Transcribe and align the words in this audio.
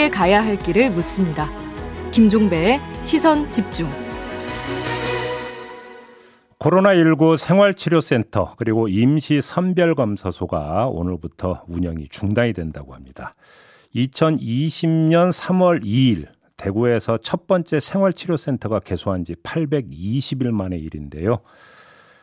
함께 0.00 0.08
가야 0.08 0.42
할 0.42 0.56
길을 0.56 0.92
묻습니다. 0.92 1.50
김종배의 2.10 2.80
시선 3.02 3.50
집중. 3.52 3.86
코로나19 6.58 7.36
생활치료센터 7.36 8.54
그리고 8.56 8.88
임시 8.88 9.42
선별검사소가 9.42 10.86
오늘부터 10.86 11.64
운영이 11.68 12.08
중단이 12.08 12.54
된다고 12.54 12.94
합니다. 12.94 13.34
2020년 13.94 15.32
3월 15.32 15.82
2일 15.82 16.28
대구에서 16.56 17.18
첫 17.18 17.46
번째 17.46 17.78
생활치료센터가 17.78 18.80
개소한 18.80 19.26
지 19.26 19.34
820일 19.34 20.50
만의 20.50 20.80
일인데요. 20.80 21.40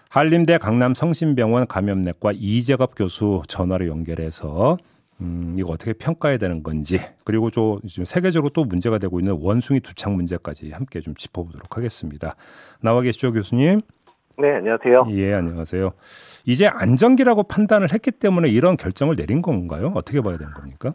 한림대 0.09 0.57
강남 0.57 0.95
성심병원 0.95 1.67
감염내과 1.67 2.31
이재갑 2.33 2.95
교수 2.95 3.43
전화로 3.47 3.87
연결해서 3.87 4.77
음, 5.21 5.55
이거 5.57 5.71
어떻게 5.71 5.93
평가해야 5.93 6.37
되는 6.37 6.61
건지 6.61 6.99
그리고 7.23 7.49
좀 7.49 7.79
지금 7.87 8.05
세계적으로 8.05 8.49
또 8.49 8.65
문제가 8.65 8.97
되고 8.97 9.19
있는 9.19 9.37
원숭이 9.41 9.79
두착 9.79 10.13
문제까지 10.13 10.71
함께 10.71 10.99
좀 10.99 11.15
짚어보도록 11.15 11.75
하겠습니다. 11.75 12.35
나와 12.81 13.01
계시죠 13.01 13.33
교수님? 13.33 13.79
네, 14.39 14.55
안녕하세요. 14.57 15.07
예, 15.09 15.33
안녕하세요. 15.33 15.89
이제 16.45 16.67
안정기라고 16.67 17.43
판단을 17.43 17.91
했기 17.91 18.11
때문에 18.11 18.49
이런 18.49 18.77
결정을 18.77 19.15
내린 19.15 19.41
건가요? 19.41 19.91
어떻게 19.95 20.21
봐야 20.21 20.37
되는 20.37 20.53
겁니까? 20.53 20.93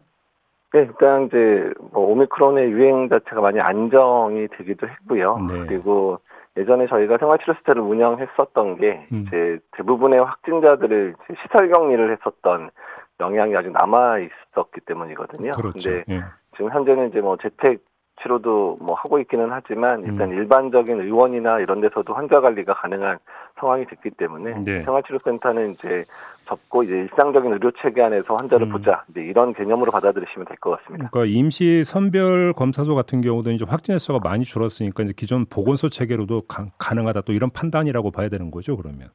네, 0.73 0.81
일단 0.81 1.27
이제 1.27 1.73
뭐 1.93 2.13
오미크론의 2.13 2.71
유행 2.71 3.09
자체가 3.09 3.41
많이 3.41 3.61
안정이 3.61 4.47
되기도 4.57 4.89
했고요. 4.89 5.39
네. 5.49 5.67
그리고 5.67 6.21
예전에 6.57 6.87
저희가 6.87 7.19
생활치료센터를 7.19 7.83
운영했었던 7.83 8.77
게 8.79 9.07
음. 9.13 9.25
이제 9.27 9.59
대부분의 9.73 10.21
확진자들을 10.21 11.15
시설 11.43 11.71
격리를 11.71 12.13
했었던 12.13 12.71
영향이 13.23 13.57
아직 13.57 13.71
남아 13.73 14.19
있었기 14.19 14.81
때문이거든요. 14.87 15.53
그렇죠. 15.53 15.73
근데 15.91 16.05
예. 16.11 16.23
지금 16.57 16.71
현재는 16.71 17.09
이제 17.09 17.21
뭐 17.21 17.37
재택 17.39 17.81
치료도 18.23 18.79
뭐 18.81 18.95
하고 18.95 19.19
있기는 19.21 19.49
하지만 19.51 20.03
일단 20.05 20.31
음. 20.31 20.37
일반적인 20.37 21.01
의원이나 21.01 21.61
이런 21.61 21.81
데서도 21.81 22.13
환자 22.15 22.41
관리가 22.41 22.75
가능한 22.75 23.19
상황이 23.59 23.85
됐기 23.87 24.11
때문에 24.11 24.61
네. 24.65 24.85
생활치료센터는 24.85 25.73
이제 25.73 26.05
접고 26.45 26.83
이제 26.83 26.95
일상적인 26.95 27.53
의료 27.53 27.71
체계 27.81 28.03
안에서 28.03 28.37
환자를 28.37 28.67
음. 28.69 28.73
보자 28.73 29.05
이제 29.11 29.23
이런 29.23 29.55
개념으로 29.55 29.91
받아들이시면 29.91 30.47
될 30.47 30.57
것 30.59 30.79
같습니다. 30.79 31.09
그러니까 31.11 31.37
임시 31.37 31.83
선별 31.85 32.53
검사소 32.53 32.95
같은 32.95 33.23
경우도 33.23 33.51
이제 33.51 33.65
확진자 33.67 33.99
수가 33.99 34.21
많이 34.23 34.45
줄었으니까 34.45 35.03
이제 35.05 35.15
기존 35.17 35.47
보건소 35.47 35.89
체계로도 35.89 36.43
가, 36.43 36.67
가능하다 36.79 37.23
또 37.23 37.33
이런 37.33 37.51
판단이라고 37.51 38.11
봐야 38.11 38.29
되는 38.29 38.51
거죠 38.51 38.77
그러면. 38.77 39.09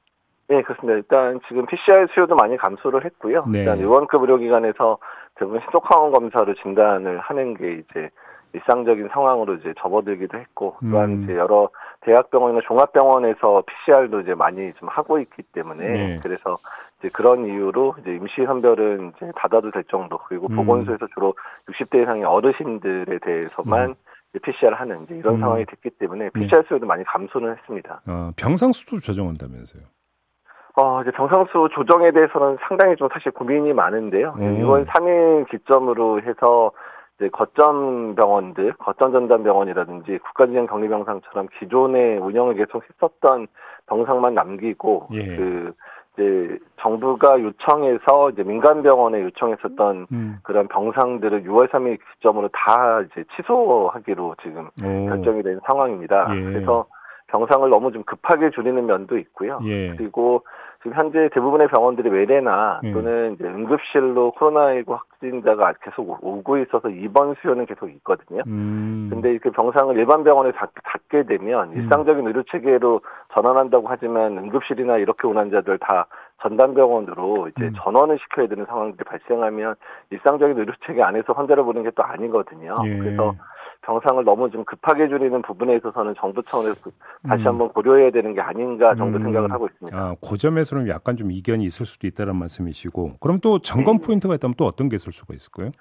네 0.49 0.61
그렇습니다. 0.61 0.95
일단 0.95 1.39
지금 1.47 1.65
PCR 1.65 2.07
수요도 2.13 2.35
많이 2.35 2.57
감소를 2.57 3.03
했고요. 3.05 3.45
네. 3.51 3.59
일단 3.59 3.79
의원급 3.79 4.21
의료기관에서 4.21 4.97
대부분 5.35 5.59
신속항원 5.61 6.11
검사를 6.11 6.53
진단을 6.55 7.19
하는 7.19 7.53
게 7.53 7.71
이제 7.71 8.09
일상적인 8.53 9.09
상황으로 9.11 9.55
이제 9.55 9.73
접어들기도 9.77 10.37
했고 10.37 10.77
또한 10.89 11.09
음. 11.11 11.23
이제 11.23 11.35
여러 11.35 11.69
대학병원이나 12.01 12.61
종합병원에서 12.65 13.63
PCR도 13.67 14.21
이제 14.21 14.33
많이 14.35 14.71
좀 14.75 14.87
하고 14.87 15.19
있기 15.19 15.43
때문에 15.51 15.87
네. 15.87 16.19
그래서 16.23 16.55
이제 16.99 17.09
그런 17.13 17.45
이유로 17.45 17.95
이제 17.99 18.15
임시 18.15 18.45
선별은 18.45 19.13
이제 19.15 19.31
받아도 19.35 19.71
될 19.71 19.83
정도 19.85 20.17
그리고 20.17 20.47
음. 20.49 20.55
보건소에서 20.55 21.07
주로 21.13 21.35
60대 21.67 22.03
이상의 22.03 22.23
어르신들에 22.23 23.19
대해서만 23.19 23.89
음. 23.89 23.95
PCR 24.41 24.73
하는 24.73 25.03
이제 25.03 25.15
이런 25.15 25.35
음. 25.35 25.39
상황이 25.41 25.65
됐기 25.65 25.89
때문에 25.91 26.29
PCR 26.29 26.61
네. 26.61 26.67
수요도 26.67 26.85
많이 26.85 27.03
감소는 27.03 27.55
했습니다. 27.57 28.01
어, 28.07 28.31
병상 28.37 28.71
수도 28.71 28.97
조정한다면서요? 28.97 29.83
어, 30.77 31.01
이제 31.01 31.09
병상수 31.09 31.69
조정에 31.73 32.11
대해서는 32.11 32.57
상당히 32.67 32.95
좀 32.97 33.09
사실 33.11 33.31
고민이 33.31 33.73
많은데요. 33.73 34.35
음. 34.37 34.61
이번 34.61 34.85
3일 34.85 35.49
기점으로 35.49 36.21
해서 36.21 36.71
이제 37.17 37.29
거점 37.29 38.13
병원들, 38.13 38.73
거점 38.73 39.11
전담 39.11 39.43
병원이라든지 39.43 40.19
국가진영 40.19 40.67
격리병상처럼 40.67 41.47
기존에 41.57 42.17
운영을 42.17 42.53
계속 42.53 42.83
했었던 42.83 43.47
병상만 43.87 44.35
남기고 44.35 45.07
예. 45.13 45.35
그 45.35 45.73
이제 46.13 46.59
정부가 46.79 47.41
요청해서 47.41 48.29
이제 48.29 48.43
민간 48.43 48.83
병원에 48.83 49.23
요청했었던 49.23 50.05
음. 50.11 50.37
그런 50.43 50.67
병상들을 50.67 51.41
6월 51.41 51.71
3일 51.71 51.97
기점으로 52.13 52.49
다 52.49 53.01
이제 53.01 53.23
취소하기로 53.35 54.35
지금 54.43 54.69
오. 54.83 55.09
결정이 55.09 55.41
된 55.41 55.59
상황입니다. 55.65 56.27
예. 56.35 56.41
그래서 56.43 56.85
병상을 57.27 57.67
너무 57.69 57.91
좀 57.91 58.03
급하게 58.03 58.51
줄이는 58.51 58.85
면도 58.85 59.17
있고요. 59.17 59.59
예. 59.63 59.95
그리고 59.95 60.43
지금 60.83 60.93
현재 60.95 61.29
대부분의 61.33 61.67
병원들이 61.67 62.09
외래나 62.09 62.81
예. 62.83 62.91
또는 62.91 63.33
이제 63.33 63.43
응급실로 63.43 64.33
코로나19 64.37 64.89
확진자가 64.89 65.73
계속 65.81 66.23
오고 66.23 66.59
있어서 66.59 66.89
입원 66.89 67.35
수요는 67.41 67.65
계속 67.65 67.89
있거든요. 67.89 68.43
음. 68.47 69.07
근데 69.09 69.37
그 69.39 69.51
병상을 69.51 69.95
일반 69.97 70.23
병원에 70.23 70.51
닫, 70.51 70.69
게 71.09 71.23
되면 71.23 71.71
음. 71.71 71.77
일상적인 71.77 72.27
의료 72.27 72.43
체계로 72.43 72.99
전환한다고 73.33 73.87
하지만 73.87 74.37
응급실이나 74.37 74.97
이렇게 74.97 75.25
온 75.25 75.37
환자들 75.37 75.77
다 75.77 76.05
전담병원으로 76.41 77.47
이제 77.47 77.67
음. 77.67 77.73
전원을 77.77 78.19
시켜야 78.19 78.47
되는 78.47 78.65
상황들이 78.65 79.05
발생하면 79.05 79.75
일상적인 80.09 80.57
의료 80.57 80.73
체계 80.85 81.01
안에서 81.01 81.31
환자를 81.33 81.63
보는 81.63 81.83
게 81.83 81.91
또 81.97 82.03
아니거든요. 82.03 82.73
예. 82.85 82.97
그래서 82.97 83.33
병상을 83.87 84.21
너무 84.25 84.51
좀 84.51 84.65
급하게 84.65 85.07
줄이는 85.07 85.41
부분에 85.41 85.77
있어서는 85.77 86.13
정부 86.19 86.43
차원에서 86.43 86.91
다시 87.25 87.43
음. 87.43 87.47
한번 87.47 87.69
고려해야 87.69 88.11
되는 88.11 88.33
게 88.33 88.41
아닌가 88.41 88.93
정도 88.95 89.17
음. 89.17 89.23
생각을 89.23 89.49
하고 89.49 89.67
있습니다. 89.67 89.97
아, 89.97 90.15
그 90.21 90.37
점에서는 90.37 90.89
약간 90.89 91.15
좀 91.15 91.31
이견이 91.31 91.63
있을 91.63 91.85
수도 91.85 92.05
있다는 92.05 92.35
말씀이시고, 92.35 93.13
그럼 93.21 93.39
또 93.41 93.59
점검 93.59 93.99
네. 93.99 94.05
포인트가 94.05 94.35
있다면 94.35 94.55
또 94.57 94.65
어떤 94.65 94.89
게 94.89 94.97
있을 94.97 95.13
수가 95.13 95.33
있을까요? 95.33 95.71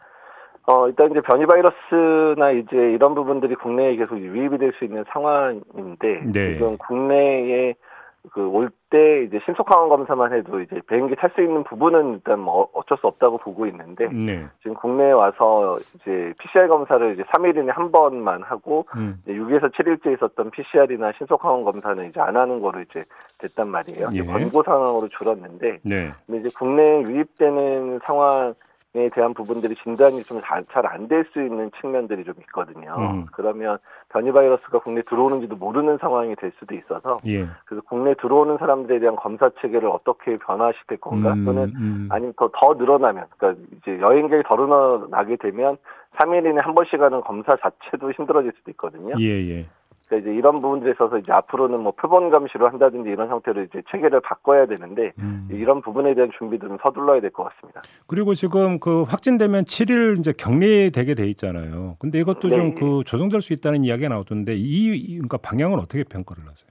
어, 0.68 0.86
일단 0.88 1.10
이제 1.10 1.20
변이 1.20 1.46
바이러스나 1.46 2.52
이제 2.52 2.76
이런 2.76 3.14
부분들이 3.16 3.56
국내에 3.56 3.96
계속 3.96 4.18
유입이 4.18 4.58
될 4.58 4.72
수 4.78 4.84
있는 4.84 5.04
상황인데, 5.12 6.22
네. 6.32 6.54
지금 6.54 6.78
국내에 6.78 7.74
그 8.32 8.48
올 8.48 8.70
때 8.90 9.24
이제 9.24 9.40
신속항원 9.44 9.88
검사만 9.88 10.32
해도 10.32 10.60
이제 10.60 10.80
비행기 10.88 11.16
탈 11.16 11.30
수 11.34 11.42
있는 11.42 11.64
부분은 11.64 12.14
일단 12.14 12.38
뭐 12.38 12.68
어쩔 12.72 12.96
수 12.98 13.06
없다고 13.06 13.38
보고 13.38 13.66
있는데 13.66 14.08
네. 14.08 14.46
지금 14.62 14.74
국내에 14.76 15.10
와서 15.10 15.78
이제 15.94 16.32
PCR 16.38 16.68
검사를 16.68 17.12
이제 17.12 17.22
3일 17.24 17.56
이내 17.56 17.72
한 17.72 17.90
번만 17.90 18.42
하고 18.42 18.86
음. 18.96 19.20
이제 19.22 19.32
6에서 19.32 19.72
7일째 19.72 20.14
있었던 20.14 20.50
PCR이나 20.50 21.12
신속항원 21.18 21.64
검사는 21.64 22.08
이제 22.08 22.20
안 22.20 22.36
하는 22.36 22.60
거로 22.60 22.80
이제 22.80 23.04
됐단 23.38 23.68
말이에요. 23.68 24.10
예. 24.12 24.22
권고 24.22 24.62
상황으로 24.62 25.08
줄었는데 25.08 25.80
네. 25.82 26.12
근데 26.26 26.40
이제 26.40 26.48
국내에 26.56 27.02
유입되는 27.02 28.00
상황 28.04 28.50
에 28.50 28.52
대한 29.10 29.34
부분들이 29.34 29.74
진단이 29.82 30.22
좀 30.24 30.40
잘 30.40 30.64
안 30.86 31.08
될 31.08 31.24
수 31.32 31.42
있는 31.42 31.70
측면들이 31.80 32.24
좀 32.24 32.34
있거든요. 32.40 32.94
음. 32.98 33.26
그러면 33.32 33.78
변이 34.08 34.32
바이러스가 34.32 34.78
국내 34.80 35.02
들어오는지도 35.02 35.56
모르는 35.56 35.98
상황이 35.98 36.34
될 36.36 36.52
수도 36.58 36.74
있어서 36.74 37.20
예. 37.26 37.46
그래서 37.64 37.82
국내 37.88 38.14
들어오는 38.14 38.56
사람들에 38.58 38.98
대한 38.98 39.16
검사 39.16 39.50
체계를 39.60 39.88
어떻게 39.88 40.36
변화시킬 40.36 40.98
건가 40.98 41.32
음, 41.32 41.44
또는 41.44 41.72
음. 41.76 42.08
아니면 42.10 42.32
더, 42.36 42.50
더 42.54 42.74
늘어나면 42.74 43.26
그러니까 43.36 43.62
이제 43.76 44.00
여행객이 44.00 44.42
더 44.46 44.56
늘어나게 44.56 45.36
되면 45.36 45.76
3일 46.18 46.50
이내 46.50 46.60
한 46.60 46.74
번씩 46.74 47.00
하는 47.00 47.20
검사 47.20 47.56
자체도 47.56 48.12
힘들어질 48.12 48.52
수도 48.56 48.70
있거든요. 48.72 49.14
예, 49.20 49.26
예. 49.50 49.66
그러니까 50.06 50.30
이제 50.30 50.36
이런 50.38 50.54
부분들에 50.56 50.92
있어서 50.92 51.18
이제 51.18 51.32
앞으로는 51.32 51.80
뭐 51.80 51.92
표본 51.92 52.30
감시로 52.30 52.68
한다든지 52.68 53.10
이런 53.10 53.28
형태로 53.28 53.62
이제 53.64 53.82
체계를 53.90 54.20
바꿔야 54.20 54.66
되는데 54.66 55.12
음. 55.18 55.48
이런 55.50 55.80
부분에 55.82 56.14
대한 56.14 56.30
준비들은 56.38 56.78
서둘러야 56.82 57.20
될 57.20 57.30
것 57.30 57.44
같습니다. 57.44 57.82
그리고 58.06 58.34
지금 58.34 58.78
그 58.78 59.02
확진되면 59.02 59.64
7일 59.64 60.18
이제 60.18 60.32
격리되게 60.36 61.14
돼 61.14 61.26
있잖아요. 61.30 61.96
근데 61.98 62.20
이것도 62.20 62.48
네. 62.48 62.54
좀그 62.56 63.02
조정될 63.04 63.40
수 63.42 63.52
있다는 63.52 63.82
이야기가 63.84 64.08
나오던데 64.08 64.54
이 64.56 65.16
그러니까 65.16 65.38
방향은 65.38 65.78
어떻게 65.78 66.04
평가를 66.04 66.44
하세요? 66.48 66.70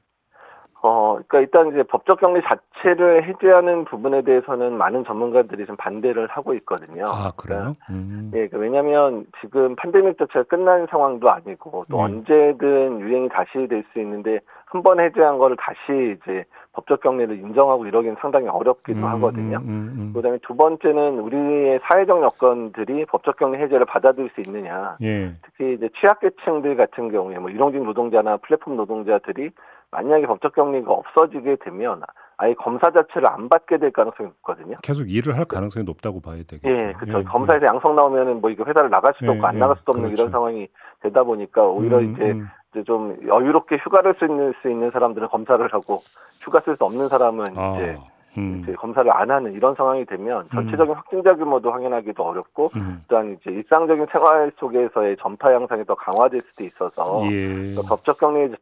어, 0.86 1.14
그러니까 1.28 1.40
일단 1.40 1.70
이제 1.70 1.82
법적 1.82 2.20
격리 2.20 2.42
자체를 2.44 3.28
해제하는 3.28 3.86
부분에 3.86 4.22
대해서는 4.22 4.78
많은 4.78 5.04
전문가들이 5.06 5.66
좀 5.66 5.76
반대를 5.78 6.28
하고 6.28 6.54
있거든요. 6.54 7.08
아, 7.08 7.32
그래요? 7.36 7.74
그러니까 7.74 7.86
음. 7.90 8.32
예, 8.36 8.48
그러니까 8.48 8.58
왜냐하면 8.60 9.26
지금 9.42 9.76
팬데믹 9.78 10.20
자체가 10.20 10.44
끝난 10.44 10.86
상황도 10.92 11.28
아니고 11.32 11.86
또 11.90 11.98
음. 11.98 12.04
언제든 12.04 13.00
유행이 13.00 13.30
다시 13.30 13.68
될 13.68 13.84
수 13.94 14.00
있는데 14.00 14.40
한 14.68 14.84
번 14.84 15.00
해제한 15.00 15.38
거를 15.38 15.56
다시 15.58 16.18
이제 16.18 16.44
법적 16.74 17.00
격리를 17.02 17.34
인정하고 17.40 17.86
이러기는 17.86 18.18
상당히 18.20 18.48
어렵기도 18.50 19.00
음, 19.00 19.06
하거든요. 19.06 19.58
음, 19.60 19.64
음, 19.70 19.96
음, 19.98 20.14
그다음에 20.14 20.38
두 20.42 20.56
번째는 20.56 21.20
우리의 21.20 21.80
사회적 21.84 22.22
여건들이 22.22 23.06
법적 23.06 23.38
격리 23.38 23.58
해제를 23.60 23.86
받아들일 23.86 24.30
수 24.36 24.42
있느냐. 24.46 24.98
예. 25.02 25.32
특히 25.44 25.76
이제 25.76 25.88
취약계층들 26.00 26.76
같은 26.76 27.10
경우에 27.10 27.40
뭐 27.40 27.50
일용직 27.50 27.82
노동자나 27.84 28.38
플랫폼 28.38 28.76
노동자들이 28.76 29.52
만약에 29.96 30.28
법적 30.28 30.54
격리가 30.54 30.92
없어지게 30.92 31.56
되면 31.64 32.02
아예 32.38 32.54
검사 32.56 32.92
자체를 32.92 33.30
안 33.30 33.48
받게 33.48 33.78
될 33.78 33.92
가능성이 33.92 34.28
높거든요. 34.30 34.76
계속 34.84 35.10
일을 35.10 35.38
할 35.38 35.46
가능성이 35.46 35.86
높다고 35.86 36.20
봐야 36.20 36.36
되겠죠. 36.38 36.68
예, 36.68 36.94
그렇죠. 36.94 37.20
예, 37.20 37.24
검사에서 37.24 37.66
예. 37.66 37.68
양성 37.68 37.96
나오면은 37.96 38.42
뭐 38.42 38.50
이거 38.50 38.66
회사를 38.66 38.90
나갈 38.90 39.14
수도 39.14 39.28
예, 39.28 39.30
없고 39.32 39.48
안 39.48 39.58
나갈 39.58 39.78
수도 39.78 39.94
없는 39.94 40.10
그렇죠. 40.10 40.24
이런 40.24 40.32
상황이 40.32 40.68
되다 41.02 41.24
보니까 41.24 41.64
오히려 41.64 42.00
음, 42.00 42.14
이제 42.14 42.32
음. 42.32 42.50
이제 42.72 42.84
좀 42.84 43.18
여유롭게 43.26 43.78
휴가를 43.78 44.16
쓸 44.20 44.28
수 44.62 44.70
있는 44.70 44.92
사람들은 44.92 45.30
검사를 45.30 45.66
하고 45.74 46.00
휴가 46.42 46.60
쓸 46.60 46.76
수 46.76 46.84
없는 46.84 47.08
사람은 47.08 47.46
아. 47.56 47.76
이제 47.76 47.98
음. 48.38 48.60
이제 48.64 48.74
검사를 48.74 49.10
안 49.16 49.32
하는 49.32 49.54
이런 49.54 49.74
상황이 49.76 50.04
되면 50.04 50.50
전체적인 50.54 50.92
음. 50.92 50.98
확진자 50.98 51.36
규모도 51.36 51.72
확인하기도 51.72 52.22
어렵고 52.22 52.72
음. 52.76 53.02
또한 53.08 53.38
이제 53.40 53.50
일상적인 53.50 54.08
생활 54.12 54.52
속에서의 54.58 55.16
전파 55.22 55.54
양상이 55.54 55.86
더 55.86 55.96
강화될 55.96 56.42
수도 56.42 56.66
있어서 56.66 57.22
예. 57.32 57.74
법적 57.88 58.20
격리 58.20 58.54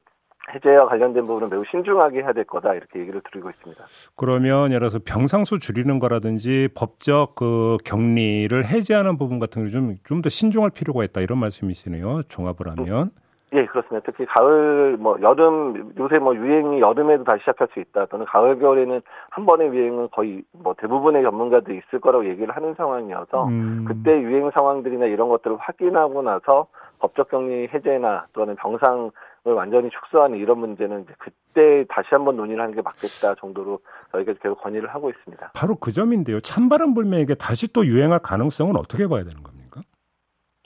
해제와 0.52 0.88
관련된 0.88 1.26
부분은 1.26 1.50
매우 1.50 1.64
신중하게 1.72 2.22
해야 2.22 2.34
될 2.34 2.44
거다 2.44 2.74
이렇게 2.74 3.00
얘기를 3.00 3.22
드리고 3.32 3.50
있습니다. 3.50 3.84
그러면 4.16 4.72
예를 4.72 4.80
들어서 4.80 5.00
병상수 5.06 5.60
줄이는 5.60 6.00
거라든지 6.00 6.68
법적 6.76 7.36
그 7.36 7.78
격리를 7.86 8.66
해제하는 8.66 9.18
부분 9.18 9.40
같은 9.40 9.64
경우 9.64 9.96
좀좀 9.96 10.22
더 10.22 10.30
신중할 10.30 10.72
필요가 10.72 11.04
있다 11.04 11.22
이런 11.22 11.40
말씀이시네요. 11.40 12.24
종합을 12.24 12.68
하면. 12.70 13.12
예, 13.56 13.68
그렇습니다. 13.68 14.04
특히 14.04 14.26
가을, 14.26 14.98
뭐, 14.98 15.16
여름, 15.22 15.94
요새 16.00 16.18
뭐 16.18 16.36
유행이 16.36 16.82
여름에도 16.82 17.24
다시 17.24 17.42
시작할 17.42 17.68
수 17.72 17.80
있다. 17.80 18.08
또는 18.08 18.26
가을, 18.26 18.58
겨울에는 18.58 19.00
한 19.30 19.46
번의 19.46 19.68
유행은 19.68 20.10
거의 20.12 20.42
뭐 20.52 20.74
대부분의 20.76 21.22
전문가들이 21.22 21.78
있을 21.78 22.02
거라고 22.02 22.28
얘기를 22.28 22.56
하는 22.56 22.74
상황이어서 22.74 23.46
음. 23.46 23.86
그때 23.88 24.20
유행 24.20 24.50
상황들이나 24.50 25.06
이런 25.06 25.30
것들을 25.30 25.58
확인하고 25.60 26.24
나서 26.24 26.66
법적 26.98 27.30
격리 27.30 27.68
해제나 27.72 28.26
또는 28.34 28.56
병상 28.56 29.06
을 29.06 29.12
완전히 29.52 29.90
축소하는 29.90 30.38
이런 30.38 30.60
문제는 30.60 31.06
그때 31.18 31.86
다시 31.90 32.08
한번 32.12 32.38
논의를 32.38 32.62
하는 32.62 32.74
게 32.74 32.82
맞겠다 32.82 33.36
정도로 33.36 33.80
저희가 34.12 34.34
계속 34.42 34.62
건의를 34.62 34.90
하고 34.90 35.10
있습니다. 35.10 35.52
바로 35.54 35.76
그 35.76 35.92
점인데요. 35.92 36.40
찬바람 36.40 36.94
불면에게 36.94 37.36
다시 37.36 37.72
또 37.74 37.86
유행할 37.86 38.20
가능성은 38.20 38.78
어떻게 38.78 39.08
봐야 39.08 39.24
되는 39.24 39.44
겁니까? 39.44 39.82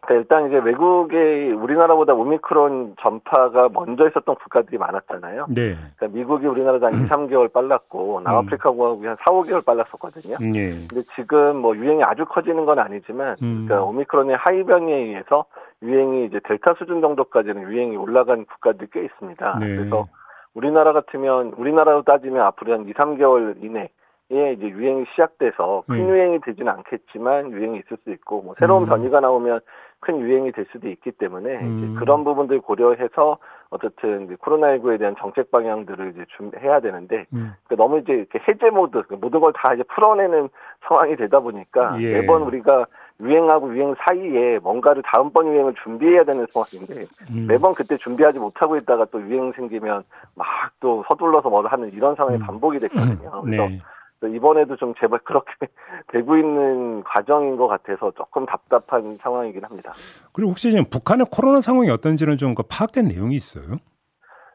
네, 0.09 0.15
일단 0.15 0.47
이제 0.47 0.57
외국의 0.57 1.51
우리나라보다 1.51 2.13
오미크론 2.13 2.95
전파가 3.01 3.67
먼저 3.73 4.07
있었던 4.07 4.35
국가들이 4.35 4.77
많았잖아요. 4.77 5.47
네. 5.49 5.75
그러니까 5.97 6.17
미국이 6.17 6.45
우리나라보다 6.45 6.87
한 6.87 6.93
2, 7.05 7.09
3개월 7.09 7.51
빨랐고 7.51 8.21
남아프리카 8.23 8.69
공화국이 8.69 9.07
한 9.07 9.17
4, 9.19 9.31
5개월 9.31 9.65
빨랐었거든요. 9.65 10.37
네. 10.39 10.69
근데 10.87 11.01
지금 11.15 11.57
뭐 11.57 11.75
유행이 11.75 12.03
아주 12.03 12.25
커지는 12.25 12.65
건 12.65 12.79
아니지만 12.79 13.35
음. 13.41 13.65
그러니까 13.67 13.83
오미크론의 13.83 14.37
하위 14.37 14.63
변이에 14.63 14.95
의해서 14.95 15.45
유행이 15.81 16.25
이제 16.25 16.39
델타 16.43 16.75
수준 16.77 17.01
정도까지는 17.01 17.61
유행이 17.63 17.95
올라간 17.97 18.45
국가들이 18.45 18.89
꽤 18.91 19.03
있습니다. 19.05 19.59
네. 19.59 19.75
그래서 19.75 20.07
우리나라 20.53 20.93
같으면 20.93 21.53
우리나라로 21.55 22.03
따지면 22.03 22.41
앞으로 22.41 22.73
한 22.73 22.87
2, 22.87 22.93
3개월 22.93 23.63
이내 23.63 23.89
에 24.29 24.53
이제 24.53 24.67
유행이 24.67 25.05
시작돼서 25.11 25.83
큰 25.87 25.95
음. 25.95 26.09
유행이 26.09 26.41
되지는 26.41 26.69
않겠지만 26.69 27.53
유행이 27.53 27.77
있을 27.77 27.95
수 28.03 28.11
있고 28.11 28.41
뭐 28.41 28.55
새로운 28.59 28.83
음. 28.83 28.87
변이가 28.87 29.21
나오면 29.21 29.61
큰 30.01 30.19
유행이 30.19 30.51
될 30.51 30.65
수도 30.73 30.89
있기 30.89 31.11
때문에 31.11 31.61
음. 31.61 31.77
이제 31.77 31.99
그런 31.99 32.25
부분들 32.25 32.59
고려해서 32.59 33.37
어쨌든 33.69 34.35
코로나19에 34.35 34.99
대한 34.99 35.15
정책 35.17 35.49
방향들을 35.49 36.11
이제 36.11 36.25
준비해야 36.35 36.81
되는데 36.81 37.25
음. 37.33 37.53
그러니까 37.63 37.75
너무 37.77 37.99
이제 37.99 38.13
이렇게 38.13 38.39
해제 38.45 38.69
모드 38.69 39.01
모든 39.11 39.39
걸 39.39 39.53
다 39.53 39.73
이제 39.73 39.83
풀어내는 39.83 40.49
상황이 40.85 41.15
되다 41.15 41.39
보니까 41.39 41.95
예. 42.01 42.19
매번 42.19 42.41
우리가 42.41 42.85
유행하고 43.21 43.75
유행 43.75 43.95
사이에 43.99 44.59
뭔가를 44.59 45.01
다음번 45.03 45.47
유행을 45.47 45.73
준비해야 45.83 46.23
되는 46.23 46.45
상황인데 46.51 47.05
음. 47.31 47.47
매번 47.47 47.73
그때 47.73 47.97
준비하지 47.97 48.39
못하고 48.39 48.77
있다가 48.77 49.05
또 49.11 49.21
유행 49.21 49.51
생기면 49.53 50.03
막 50.35 50.67
또 50.79 51.03
서둘러서 51.07 51.49
뭘 51.49 51.65
하는 51.67 51.91
이런 51.91 52.15
상황이 52.15 52.37
음. 52.37 52.45
반복이 52.45 52.79
됐거든요. 52.79 53.41
그래서 53.41 53.67
네. 53.67 54.35
이번에도 54.35 54.75
좀 54.75 54.93
제발 54.99 55.19
그렇게 55.23 55.51
되고 56.11 56.37
있는 56.37 57.03
과정인 57.03 57.55
것 57.55 57.67
같아서 57.67 58.11
조금 58.11 58.45
답답한 58.45 59.17
상황이긴 59.21 59.63
합니다. 59.63 59.93
그리고 60.33 60.51
혹시 60.51 60.71
지금 60.71 60.85
북한의 60.85 61.27
코로나 61.31 61.61
상황이 61.61 61.89
어떤지는 61.89 62.37
좀그 62.37 62.63
파악된 62.69 63.07
내용이 63.07 63.35
있어요? 63.35 63.77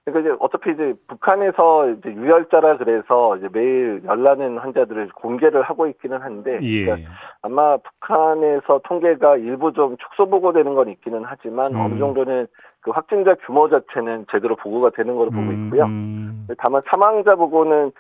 그러니까 0.05 0.21
이제 0.21 0.37
어차피 0.41 0.73
이제 0.73 0.95
북한에서 1.07 1.91
이제 1.91 2.13
유혈자라 2.13 2.79
그래서 2.79 3.37
이제 3.37 3.49
매일 3.53 4.03
열나는 4.05 4.59
환자들을 4.59 5.11
공개를 5.15 5.63
하고 5.63 5.87
있기는 5.87 6.21
한데 6.21 6.59
예. 6.61 6.85
그러니까 6.85 7.11
아마 7.43 7.77
북한에서 7.77 8.81
통계가 8.85 9.37
일부 9.37 9.73
좀 9.73 9.97
축소 9.99 10.29
보고되는 10.29 10.75
건 10.75 10.89
있기는 10.89 11.23
하지만 11.25 11.75
음. 11.75 11.81
어느 11.81 11.99
정도는 11.99 12.49
그 12.81 12.91
확진자 12.91 13.37
규모 13.47 13.69
자체는 13.69 14.27
제대로 14.33 14.57
보고가 14.57 14.91
되는 14.91 15.15
걸로 15.15 15.31
보고 15.31 15.51
음, 15.51 15.67
있고요. 15.67 15.85
음. 15.85 16.49
다만 16.59 16.83
사망자 16.91 17.37
보고는 17.37 17.93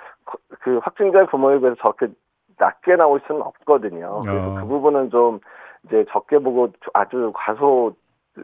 그 0.60 0.78
확진자 0.82 1.24
규모에 1.26 1.60
비해서 1.60 1.76
저렇게 1.80 2.08
낮게 2.58 2.96
나올 2.96 3.20
수는 3.28 3.42
없거든요. 3.42 4.20
그래서 4.24 4.50
어. 4.50 4.54
그 4.56 4.66
부분은 4.66 5.10
좀 5.10 5.38
이제 5.84 6.04
적게 6.10 6.38
보고 6.38 6.72
아주 6.94 7.30
과소 7.34 7.94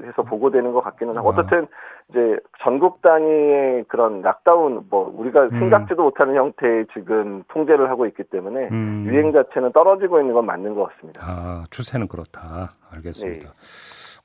해서 0.05 0.23
보고되는 0.23 0.73
것 0.73 0.83
같기는 0.83 1.17
하고 1.17 1.29
어. 1.29 1.33
어쨌든 1.33 1.67
이제 2.11 2.39
전국 2.63 3.01
단위의 3.03 3.85
그런 3.89 4.23
락다운 4.23 4.87
뭐 4.91 5.13
우리가 5.17 5.45
음. 5.45 5.51
생각지도 5.59 6.03
못하는 6.03 6.35
형태의 6.37 6.87
지금 6.93 7.43
통제를 7.49 7.91
하고 7.91 8.07
있기 8.07 8.25
때문에 8.25 8.69
음. 8.71 9.05
유행 9.07 9.33
자체는 9.33 9.73
떨어지고 9.73 10.21
있는 10.21 10.35
건 10.35 10.47
맞는 10.47 10.75
것 10.75 10.91
같습니다. 10.91 11.21
아 11.25 11.65
추세는 11.71 12.09
그렇다. 12.09 12.73
알겠습니다. 12.95 13.49
네. 13.49 13.55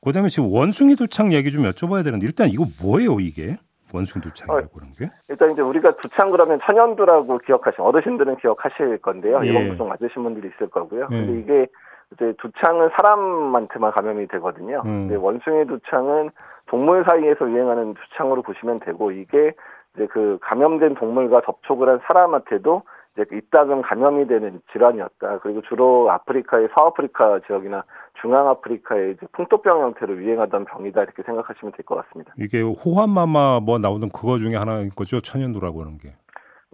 그다음에 0.03 0.29
지금 0.29 0.49
원숭이 0.51 0.95
두창 0.95 1.31
얘기 1.31 1.51
좀 1.51 1.63
여쭤봐야 1.63 2.03
되는데 2.03 2.25
일단 2.25 2.49
이거 2.49 2.65
뭐예요 2.81 3.19
이게? 3.19 3.57
원숭이 3.93 4.23
두창이라고 4.23 4.65
어, 4.65 4.69
그런 4.73 4.91
게? 4.93 5.11
일단 5.29 5.51
이제 5.51 5.61
우리가 5.61 5.95
두창 5.97 6.31
그러면 6.31 6.59
천연두라고 6.65 7.37
기억하시면 7.37 7.87
어르신들은 7.87 8.37
기억하실 8.37 8.97
건데요. 8.97 9.41
예. 9.45 9.49
이번 9.49 9.69
부종 9.69 9.89
맞으신 9.89 10.23
분들이 10.23 10.49
있을 10.55 10.67
거고요. 10.69 11.07
예. 11.11 11.15
근데 11.15 11.39
이게 11.39 11.67
이제 12.13 12.33
두창은 12.39 12.89
사람한테만 12.95 13.91
감염이 13.91 14.27
되거든요. 14.27 14.81
음. 14.85 15.07
근데 15.07 15.15
원숭이 15.15 15.65
두창은 15.65 16.31
동물 16.67 17.03
사이에서 17.05 17.49
유행하는 17.49 17.93
두창으로 17.95 18.41
보시면 18.41 18.77
되고 18.79 19.11
이게 19.11 19.53
이제 19.95 20.07
그 20.07 20.37
감염된 20.41 20.95
동물과 20.95 21.41
접촉을 21.45 21.89
한 21.89 21.99
사람한테도 22.07 22.83
이제 23.15 23.25
이따금 23.31 23.81
감염이 23.83 24.25
되는 24.27 24.59
질환이었다. 24.71 25.39
그리고 25.39 25.61
주로 25.61 26.09
아프리카의 26.11 26.69
서아프리카 26.75 27.41
지역이나 27.45 27.83
중앙아프리카의 28.21 29.11
이제 29.11 29.27
풍토병 29.33 29.81
형태로 29.81 30.17
유행하던 30.17 30.65
병이다 30.65 31.03
이렇게 31.03 31.21
생각하시면 31.23 31.73
될 31.73 31.85
것 31.85 31.95
같습니다. 32.07 32.33
이게 32.39 32.61
호환마마 32.61 33.59
뭐 33.59 33.77
나오는 33.77 34.09
그거 34.09 34.39
중에 34.39 34.55
하나인 34.55 34.89
거죠 34.95 35.19
천연두라고 35.21 35.81
하는 35.81 35.97
게. 35.99 36.13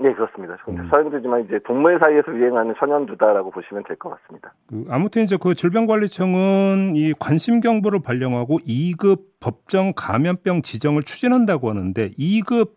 네 0.02 0.14
그렇습니다. 0.14 0.56
음. 0.70 0.88
천연두지만 0.90 1.44
이제 1.46 1.60
동물 1.66 2.00
사이에서 2.00 2.32
유행하는 2.34 2.74
천연두다라고 2.80 3.52
보시면 3.52 3.84
될 3.84 3.98
것 3.98 4.10
같습니다. 4.22 4.54
그 4.70 4.86
아무튼 4.90 5.24
이제 5.24 5.38
그 5.42 5.56
질병관리청은 5.56 6.94
이 6.96 7.14
관심 7.20 7.60
경보를 7.60 8.00
발령하고 8.02 8.60
2급 8.60 9.20
법정 9.42 9.92
감염병 9.96 10.62
지정을 10.62 11.04
추진한다고 11.04 11.70
하는데 11.70 12.10
2급 12.18 12.70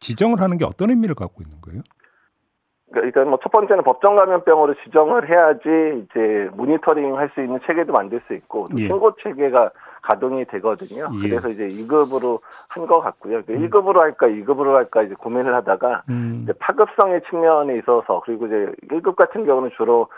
지정을 0.00 0.40
하는 0.40 0.56
게 0.56 0.64
어떤 0.64 0.88
의미를 0.90 1.14
갖고 1.14 1.42
있는 1.42 1.60
거예요? 1.60 1.82
그러니까 2.90 3.06
일단 3.20 3.28
뭐 3.28 3.38
첫 3.42 3.50
번째는 3.52 3.84
법정 3.84 4.16
감염병으로 4.16 4.74
지정을 4.84 5.28
해야지 5.28 6.04
이제 6.04 6.48
모니터링 6.54 7.16
할 7.16 7.30
수 7.34 7.40
있는 7.42 7.58
체계도 7.66 7.92
만들 7.92 8.20
수 8.26 8.34
있고 8.34 8.66
예. 8.78 8.86
신고 8.86 9.14
체계가 9.22 9.70
가동이 10.02 10.44
되거든요. 10.46 11.08
예. 11.22 11.28
그래서 11.28 11.48
이제 11.48 11.68
2급으로 11.68 12.40
한 12.68 12.86
것 12.86 13.00
같고요. 13.00 13.38
음. 13.38 13.42
1급으로 13.70 13.98
할까 13.98 14.26
2급으로 14.26 14.72
할까 14.74 15.02
이제 15.02 15.14
고민을 15.14 15.54
하다가 15.54 16.02
음. 16.08 16.40
이제 16.42 16.52
파급성의 16.58 17.22
측면에 17.30 17.78
있어서 17.78 18.20
그리고 18.24 18.46
이제 18.46 18.72
1급 18.90 19.14
같은 19.14 19.44
경우는 19.46 19.70
주로 19.76 20.08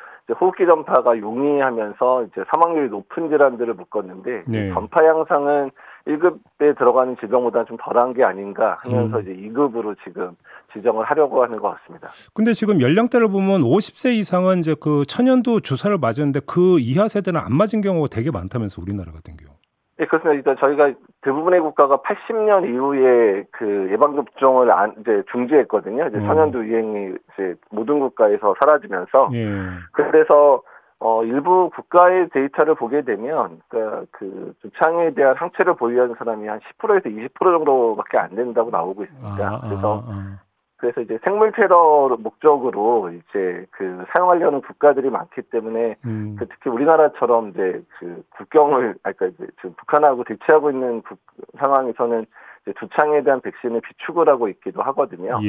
호흡기 0.41 0.65
전파가 0.65 1.19
용이하면서 1.19 2.25
이제 2.25 2.43
사망률이 2.51 2.89
높은 2.89 3.29
질환들을 3.29 3.75
묶었는데 3.75 4.45
네. 4.47 4.73
전파 4.73 5.05
양상은 5.05 5.71
1급에 6.07 6.77
들어가는 6.79 7.17
질병보다 7.19 7.65
좀 7.65 7.77
덜한 7.79 8.15
게 8.15 8.25
아닌가 8.25 8.79
하면서 8.81 9.19
음. 9.19 9.23
이제 9.23 9.33
2급으로 9.49 9.95
지금 10.05 10.35
지정을 10.73 11.05
하려고 11.05 11.43
하는 11.43 11.59
것 11.59 11.77
같습니다. 11.77 12.09
근데 12.33 12.53
지금 12.55 12.81
연령대를 12.81 13.29
보면 13.29 13.63
50세 13.63 14.15
이상은 14.15 14.59
이제 14.61 14.75
그 14.79 15.05
천연두 15.07 15.61
주사를 15.61 15.97
맞았는데 15.99 16.41
그 16.47 16.79
이하 16.81 17.09
세대는 17.09 17.39
안 17.41 17.53
맞은 17.55 17.81
경우가 17.83 18.09
되게 18.11 18.31
많다면서 18.31 18.81
우리나라 18.83 19.13
같은 19.13 19.37
경우. 19.37 19.54
네, 19.97 20.07
그렇습니다. 20.07 20.33
일단 20.33 20.57
저희가 20.59 20.93
대부분의 21.23 21.61
국가가 21.61 21.99
80년 21.99 22.69
이후에 22.69 23.45
그 23.53 23.89
예방접종을 23.93 24.71
안, 24.71 24.95
이제 25.01 25.23
중지했거든요. 25.31 26.09
이제 26.09 26.19
음. 26.19 26.27
천연두 26.27 26.65
유행이 26.65 27.15
이제 27.33 27.55
모든 27.71 28.01
국가에서 28.01 28.55
사라지면서. 28.59 29.31
예. 29.35 29.49
그래서 29.93 30.63
어, 31.01 31.23
일부 31.23 31.71
국가의 31.75 32.31
데이터를 32.31 32.77
보게 32.77 33.03
되면, 33.03 33.61
그, 33.69 34.07
그, 34.11 34.55
주창에 34.63 35.13
대한 35.13 35.37
항체를 35.37 35.75
보유하는 35.75 36.15
사람이 36.17 36.49
한 36.49 36.61
10%에서 36.61 37.11
20% 37.11 37.39
정도밖에 37.41 38.17
안 38.17 38.35
된다고 38.35 38.71
나오고 38.71 39.03
있습니다. 39.03 39.47
아, 39.47 39.61
그래서, 39.61 40.03
아, 40.07 40.13
아. 40.13 40.39
그래서 40.85 41.01
이제 41.01 41.19
생물 41.25 41.51
테러 41.53 42.15
목적으로 42.21 43.11
이제 43.11 43.65
그 43.71 44.05
사용하려는 44.15 44.61
국가들이 44.61 45.09
많기 45.09 45.41
때문에 45.41 45.97
음. 46.05 46.37
그 46.39 46.47
특히 46.47 46.69
우리나라처럼 46.69 47.49
이제 47.51 47.83
그 47.99 48.23
국경을 48.37 48.97
아까 49.03 49.27
이제 49.27 49.47
지금 49.57 49.73
북한하고 49.79 50.25
대치하고 50.25 50.71
있는 50.71 51.01
국, 51.01 51.19
상황에서는 51.59 52.27
이제 52.63 52.75
두창에 52.79 53.23
대한 53.23 53.41
백신을 53.41 53.81
비축을 53.81 54.29
하고 54.29 54.49
있기도 54.49 54.83
하거든요. 54.83 55.39
예, 55.43 55.49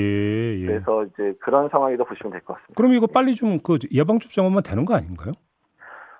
예. 0.61 0.65
그래서 0.65 1.03
이제 1.03 1.33
그런 1.41 1.67
상황이라 1.67 2.05
보시면 2.05 2.31
될 2.31 2.39
것 2.41 2.53
같습니다. 2.53 2.73
그럼 2.77 2.93
이거 2.93 3.05
빨리 3.07 3.35
좀 3.35 3.59
그 3.61 3.77
예방 3.93 4.19
접종하면 4.19 4.63
되는 4.63 4.85
거 4.85 4.95
아닌가요? 4.95 5.33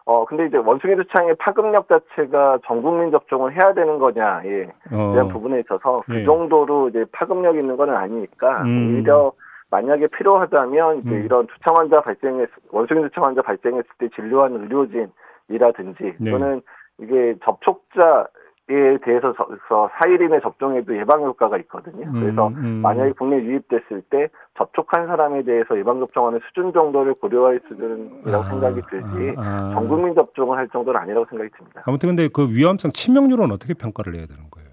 어, 0.05 0.23
근데 0.25 0.45
이제 0.45 0.57
원숭이 0.57 0.95
두창의 0.95 1.35
파급력 1.39 1.87
자체가 1.87 2.59
전 2.65 2.83
국민 2.83 3.11
접종을 3.11 3.53
해야 3.55 3.73
되는 3.73 3.97
거냐에 3.97 4.67
어. 4.91 5.13
대한 5.13 5.29
부분에 5.29 5.59
있어서 5.61 6.03
그 6.05 6.21
예. 6.21 6.25
정도로 6.25 6.89
이제 6.89 7.05
파급력 7.11 7.55
있는 7.55 7.75
건 7.75 7.89
아니니까 7.89 8.61
음. 8.63 8.93
오히려 8.93 9.31
만약에 9.71 10.07
필요하다면 10.07 10.99
이제 10.99 11.09
음. 11.09 11.25
이런 11.25 11.47
두창 11.47 11.75
환자 11.75 12.01
발생했 12.01 12.49
원숭이 12.71 13.01
두창 13.01 13.23
환자 13.23 13.41
발생했을 13.41 13.89
때 13.97 14.07
진료하는 14.15 14.61
의료진이라든지 14.63 16.15
네. 16.19 16.31
또는 16.31 16.61
이게 16.99 17.35
접촉자 17.43 18.27
에 18.67 18.97
대해서 19.03 19.31
서 19.67 19.89
4일이내 19.99 20.41
접종에도 20.41 20.97
예방 20.97 21.21
효과가 21.23 21.57
있거든요. 21.59 22.11
그래서 22.11 22.47
음, 22.47 22.55
음. 22.57 22.81
만약에 22.81 23.11
국내에 23.11 23.43
유입됐을 23.43 24.01
때 24.09 24.27
접촉한 24.57 25.05
사람에 25.05 25.43
대해서 25.43 25.77
예방 25.77 25.99
접종하는 25.99 26.39
수준 26.47 26.73
정도를 26.73 27.13
고려할 27.13 27.61
수준이라고 27.67 28.43
아, 28.43 28.49
생각이 28.49 28.81
들지 28.89 29.35
아, 29.37 29.41
아. 29.41 29.71
전 29.75 29.87
국민 29.87 30.15
접종을 30.15 30.57
할 30.57 30.67
정도는 30.69 30.99
아니라고 30.99 31.27
생각이 31.29 31.51
듭니다. 31.55 31.83
아무튼 31.85 32.09
근데 32.09 32.27
그 32.27 32.49
위험성 32.49 32.89
치명률은 32.91 33.51
어떻게 33.51 33.75
평가를 33.75 34.15
해야 34.15 34.25
되는 34.25 34.49
거예요? 34.49 34.69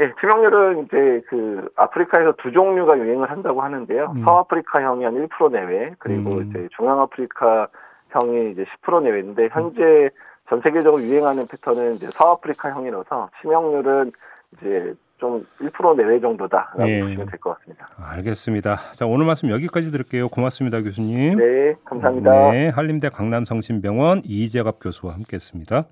예, 0.00 0.12
치명률은 0.18 0.84
이제 0.86 1.22
그 1.28 1.68
아프리카에서 1.76 2.36
두 2.42 2.52
종류가 2.52 2.98
유행을 2.98 3.30
한다고 3.30 3.60
하는데요. 3.60 4.14
음. 4.16 4.24
서아프리카형이 4.24 5.04
한 5.04 5.28
1% 5.28 5.52
내외, 5.52 5.94
그리고 5.98 6.36
음. 6.36 6.48
이제 6.48 6.68
중앙아프리카형이 6.76 8.52
이제 8.52 8.64
10% 8.82 9.02
내외인데 9.02 9.50
현재 9.52 10.08
전 10.48 10.60
세계적으로 10.62 11.02
유행하는 11.02 11.46
패턴은 11.46 11.94
이제 11.96 12.08
서아프리카형이라서 12.12 13.30
치명률은 13.40 14.12
이제 14.56 14.94
좀 15.18 15.46
1% 15.60 15.96
내외 15.96 16.20
정도다라고 16.20 16.88
예. 16.88 17.00
보시면 17.00 17.26
될 17.26 17.38
것 17.40 17.58
같습니다. 17.58 17.88
알겠습니다. 17.98 18.76
자, 18.92 19.06
오늘 19.06 19.26
말씀 19.26 19.50
여기까지 19.50 19.90
들을게요. 19.90 20.28
고맙습니다, 20.28 20.82
교수님. 20.82 21.36
네, 21.38 21.74
감사합니다. 21.84 22.50
네, 22.52 22.68
한림대 22.68 23.08
강남성심병원 23.08 24.22
이재갑 24.24 24.78
교수와 24.80 25.14
함께했습니다. 25.14 25.84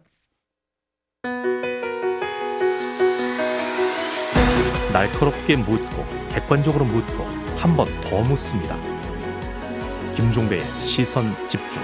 날카롭게 4.92 5.56
묻고 5.56 6.04
객관적으로 6.30 6.84
묻고 6.84 7.25
한 7.56 7.76
번 7.76 7.87
더 8.02 8.20
묻습니다. 8.20 8.76
김종배의 10.14 10.61
시선 10.62 11.25
집중. 11.49 11.82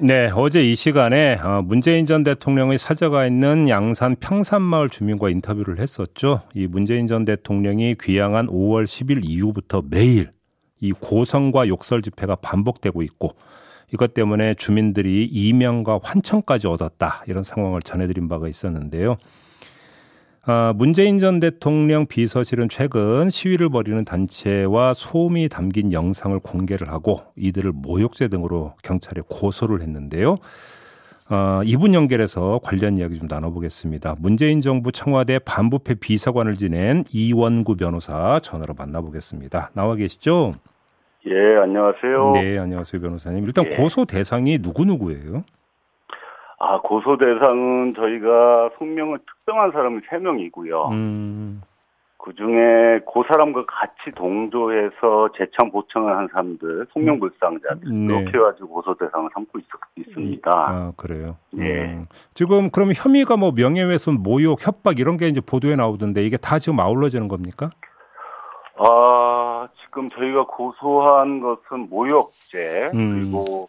네, 0.00 0.30
어제 0.32 0.62
이 0.62 0.76
시간에 0.76 1.40
어, 1.42 1.60
문재인 1.60 2.06
전 2.06 2.22
대통령의 2.22 2.78
사저가 2.78 3.26
있는 3.26 3.68
양산 3.68 4.14
평산마을 4.14 4.90
주민과 4.90 5.28
인터뷰를 5.28 5.80
했었죠. 5.80 6.42
이 6.54 6.68
문재인 6.68 7.08
전 7.08 7.24
대통령이 7.24 7.96
귀향한 8.00 8.46
5월 8.46 8.84
10일 8.84 9.22
이후부터 9.24 9.82
매일 9.90 10.30
이 10.78 10.92
고성과 10.92 11.66
욕설 11.66 12.02
집회가 12.02 12.36
반복되고 12.36 13.02
있고 13.02 13.32
이것 13.92 14.14
때문에 14.14 14.54
주민들이 14.54 15.24
이명과 15.24 15.98
환청까지 16.00 16.68
얻었다 16.68 17.24
이런 17.26 17.42
상황을 17.42 17.82
전해드린 17.82 18.28
바가 18.28 18.46
있었는데요. 18.46 19.16
아, 20.50 20.72
문재인 20.74 21.18
전 21.18 21.40
대통령 21.40 22.06
비서실은 22.06 22.70
최근 22.70 23.28
시위를 23.28 23.68
벌이는 23.68 24.06
단체와 24.06 24.94
소음이 24.94 25.50
담긴 25.50 25.92
영상을 25.92 26.38
공개를 26.38 26.88
하고 26.88 27.20
이들을 27.36 27.72
모욕죄 27.74 28.28
등으로 28.28 28.72
경찰에 28.82 29.20
고소를 29.28 29.82
했는데요. 29.82 30.38
아, 31.28 31.60
이분 31.66 31.92
연결해서 31.92 32.60
관련 32.62 32.96
이야기 32.96 33.18
좀 33.18 33.28
나눠보겠습니다. 33.28 34.16
문재인 34.20 34.62
정부 34.62 34.90
청와대 34.90 35.38
반부패 35.38 35.96
비서관을 35.96 36.54
지낸 36.54 37.04
이원구 37.12 37.76
변호사 37.76 38.40
전화로 38.40 38.72
만나보겠습니다. 38.72 39.72
나와 39.74 39.96
계시죠? 39.96 40.54
예, 41.26 41.60
안녕하세요. 41.62 42.30
네, 42.32 42.56
안녕하세요, 42.56 43.02
변호사님. 43.02 43.44
일단 43.44 43.66
예. 43.70 43.76
고소 43.76 44.06
대상이 44.06 44.56
누구 44.60 44.86
누구예요? 44.86 45.44
아, 46.60 46.80
고소 46.80 47.16
대상은 47.18 47.94
저희가 47.94 48.70
성명을 48.78 49.18
특정한 49.18 49.70
사람이 49.70 50.00
세명이고요 50.10 50.88
음, 50.88 51.62
그 52.18 52.34
중에 52.34 53.00
그 53.06 53.22
사람과 53.28 53.64
같이 53.66 54.10
동조해서 54.16 55.30
재청 55.38 55.70
보청을 55.70 56.16
한 56.16 56.28
사람들, 56.32 56.88
성명불상자들, 56.92 58.06
네. 58.06 58.18
이렇게 58.18 58.36
해가지고 58.36 58.68
고소 58.68 58.94
대상을 58.94 59.30
삼고 59.32 59.58
있, 59.60 59.64
있습니다. 59.96 60.50
아, 60.50 60.92
그래요. 60.96 61.36
예. 61.58 61.94
음. 61.94 62.06
지금 62.34 62.70
그럼 62.70 62.90
혐의가 62.94 63.36
뭐 63.36 63.52
명예훼손, 63.52 64.22
모욕, 64.22 64.66
협박 64.66 64.98
이런 64.98 65.16
게 65.16 65.28
이제 65.28 65.40
보도에 65.40 65.76
나오던데 65.76 66.24
이게 66.24 66.36
다 66.36 66.58
지금 66.58 66.80
아울러지는 66.80 67.28
겁니까? 67.28 67.70
아, 68.76 69.68
지금 69.80 70.10
저희가 70.10 70.46
고소한 70.46 71.40
것은 71.40 71.88
모욕죄, 71.88 72.90
음. 72.94 73.20
그리고 73.20 73.68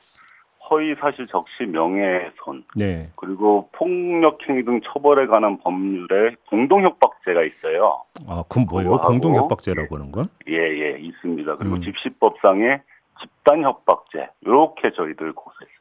허위 0.70 0.96
사실 0.96 1.28
적시 1.28 1.66
명예훼손, 1.66 2.64
네. 2.76 3.10
그리고 3.18 3.70
폭력행위 3.74 4.64
등 4.66 4.82
처벌에 4.82 5.28
관한 5.28 5.58
법률에 5.60 6.36
공동협박죄가 6.50 7.44
있어요. 7.44 8.04
아, 8.28 8.44
그럼 8.50 8.68
뭐예요? 8.70 8.98
공동협박죄라고 8.98 9.98
하는 9.98 10.12
건? 10.12 10.26
예, 10.48 10.54
예, 10.54 10.98
있습니다. 11.00 11.58
그리고 11.58 11.76
음. 11.76 11.82
집시법상의 11.82 12.82
집단협박죄, 13.20 14.30
이렇게 14.42 14.92
저희들 14.92 15.34
고소했습니다. 15.34 15.80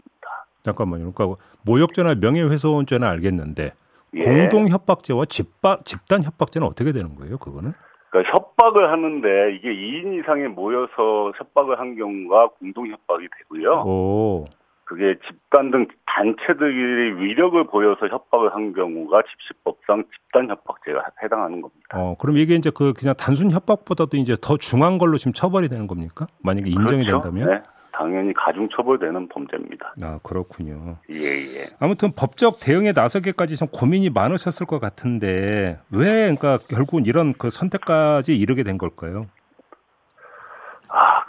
잠깐만요. 0.63 1.13
그러니까 1.13 1.41
모욕죄나 1.65 2.17
명예훼손죄는 2.17 3.07
알겠는데 3.07 3.73
예. 4.15 4.25
공동협박죄와 4.25 5.27
집바, 5.27 5.79
집단협박죄는 5.85 6.67
어떻게 6.67 6.93
되는 6.93 7.15
거예요? 7.15 7.39
그거는? 7.39 7.73
그러니까 8.11 8.33
협박을 8.33 8.91
하는데 8.91 9.55
이게 9.55 9.69
2인 9.69 10.19
이상이 10.19 10.49
모여서 10.49 11.33
협박을 11.37 11.79
한 11.79 11.95
경우가 11.95 12.49
공동협박이 12.59 13.29
되고요. 13.39 13.83
오, 13.87 14.45
그게 14.89 15.19
집단 15.27 15.71
등 15.71 15.87
단체들이 16.07 17.23
위력을 17.23 17.63
보여서 17.67 18.09
협박을 18.09 18.55
한 18.55 18.73
경우가 18.73 19.21
집시법상 19.23 20.05
집단 20.11 20.49
협박죄가 20.49 21.05
해당하는 21.23 21.61
겁니다. 21.61 21.89
어, 21.93 22.17
그럼 22.19 22.39
이게 22.39 22.55
이제 22.55 22.71
그 22.75 22.95
그냥 22.95 23.15
단순 23.19 23.51
협박보다도 23.51 24.17
이제 24.17 24.35
더 24.41 24.57
중한 24.57 24.97
걸로 24.97 25.19
지금 25.19 25.35
처벌이 25.35 25.69
되는 25.69 25.87
겁니까? 25.87 26.27
만약에 26.43 26.71
인정이 26.71 27.05
그렇죠? 27.05 27.21
된다면? 27.21 27.51
네, 27.51 27.63
당연히 27.93 28.33
가중 28.33 28.67
처벌되는 28.75 29.29
범죄입니다. 29.29 29.95
아, 30.03 30.21
그렇군요. 30.23 30.97
예, 31.11 31.23
예. 31.23 31.65
아무튼 31.81 32.13
법적 32.17 32.59
대응에 32.59 32.93
나서기까지 32.93 33.57
좀 33.57 33.69
고민이 33.69 34.09
많으셨을 34.09 34.65
것 34.65 34.81
같은데 34.81 35.79
왜 35.91 36.33
그러니까 36.33 36.57
결국은 36.67 37.05
이런 37.05 37.35
그 37.35 37.51
선택까지 37.51 38.35
이르게 38.39 38.63
된 38.63 38.79
걸까요? 38.79 39.27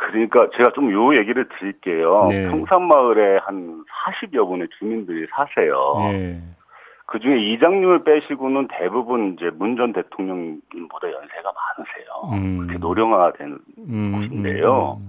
아, 0.10 0.12
그러니까 0.12 0.50
제가 0.58 0.72
좀 0.74 0.92
요 0.92 1.16
얘기를 1.16 1.48
드릴게요. 1.60 2.26
네. 2.30 2.50
평산마을에 2.50 3.38
한 3.44 3.84
40여 4.06 4.48
분의 4.48 4.68
주민들이 4.80 5.28
사세요. 5.32 5.96
예. 6.14 6.40
그 7.06 7.20
중에 7.20 7.38
이장님을 7.40 8.04
빼시고는 8.04 8.68
대부분 8.72 9.34
이제 9.34 9.50
문 9.54 9.76
전 9.78 9.94
대통령보다 9.94 11.12
연세가 11.12 11.52
많으세요. 11.54 12.34
음. 12.34 12.58
그렇게 12.60 12.78
노령화된 12.80 13.60
음, 13.80 14.12
곳인데요. 14.16 15.00
음, 15.02 15.08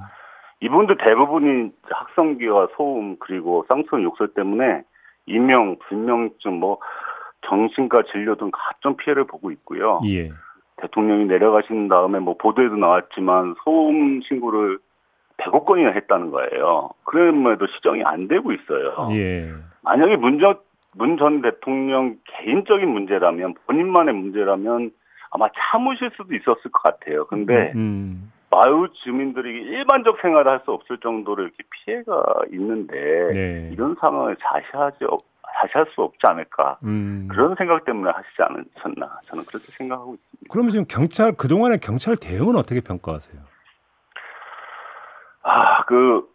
이분들 0.60 0.96
대부분이 0.98 1.70
학성기와 1.90 2.68
소음 2.76 3.16
그리고 3.18 3.64
쌍소음 3.68 4.02
욕설 4.02 4.28
때문에 4.28 4.82
이명, 5.26 5.76
불명증, 5.88 6.58
뭐 6.60 6.78
정신과 7.46 8.02
진료 8.12 8.34
등 8.36 8.50
각종 8.52 8.96
피해를 8.96 9.24
보고 9.24 9.50
있고요. 9.50 10.00
예. 10.06 10.30
대통령이 10.76 11.26
내려가신 11.26 11.88
다음에 11.88 12.18
뭐 12.18 12.34
보도에도 12.38 12.76
나왔지만 12.76 13.54
소음 13.64 14.20
신고를 14.22 14.78
100억 15.40 15.64
건이나 15.64 15.90
했다는 15.90 16.30
거예요. 16.30 16.90
그럼에도 17.04 17.66
시정이 17.66 18.02
안 18.04 18.28
되고 18.28 18.52
있어요. 18.52 19.08
예. 19.12 19.50
만약에 19.82 20.16
문전 20.16 20.58
문전 20.94 21.42
대통령 21.42 22.16
개인적인 22.24 22.88
문제라면 22.88 23.54
본인만의 23.66 24.14
문제라면 24.14 24.90
아마 25.30 25.48
참으실 25.56 26.10
수도 26.16 26.34
있었을 26.34 26.70
것 26.72 26.82
같아요. 26.82 27.26
근데 27.26 27.72
음, 27.76 28.32
마을 28.50 28.88
주민들이 29.04 29.62
일반적 29.62 30.18
생활을 30.20 30.50
할 30.50 30.60
수 30.64 30.72
없을 30.72 30.98
정도로 30.98 31.44
이렇게 31.44 31.58
피해가 31.70 32.22
있는데 32.52 33.26
네. 33.32 33.70
이런 33.72 33.94
상황을 34.00 34.36
자시하지 34.40 35.04
없- 35.04 35.20
자시할 35.62 35.86
수 35.94 36.02
없지 36.02 36.18
않을까 36.26 36.78
음. 36.84 37.28
그런 37.30 37.54
생각 37.56 37.84
때문에 37.84 38.10
하시지 38.10 38.42
않으셨나 38.42 39.20
저는 39.26 39.44
그렇게 39.44 39.66
생각하고 39.78 40.14
있습니다. 40.14 40.48
그러면 40.50 40.70
지금 40.70 40.84
경찰 40.88 41.32
그동안의 41.32 41.78
경찰 41.78 42.16
대응은 42.16 42.56
어떻게 42.56 42.80
평가하세요? 42.80 43.40
아, 45.90 45.94
그, 45.94 46.28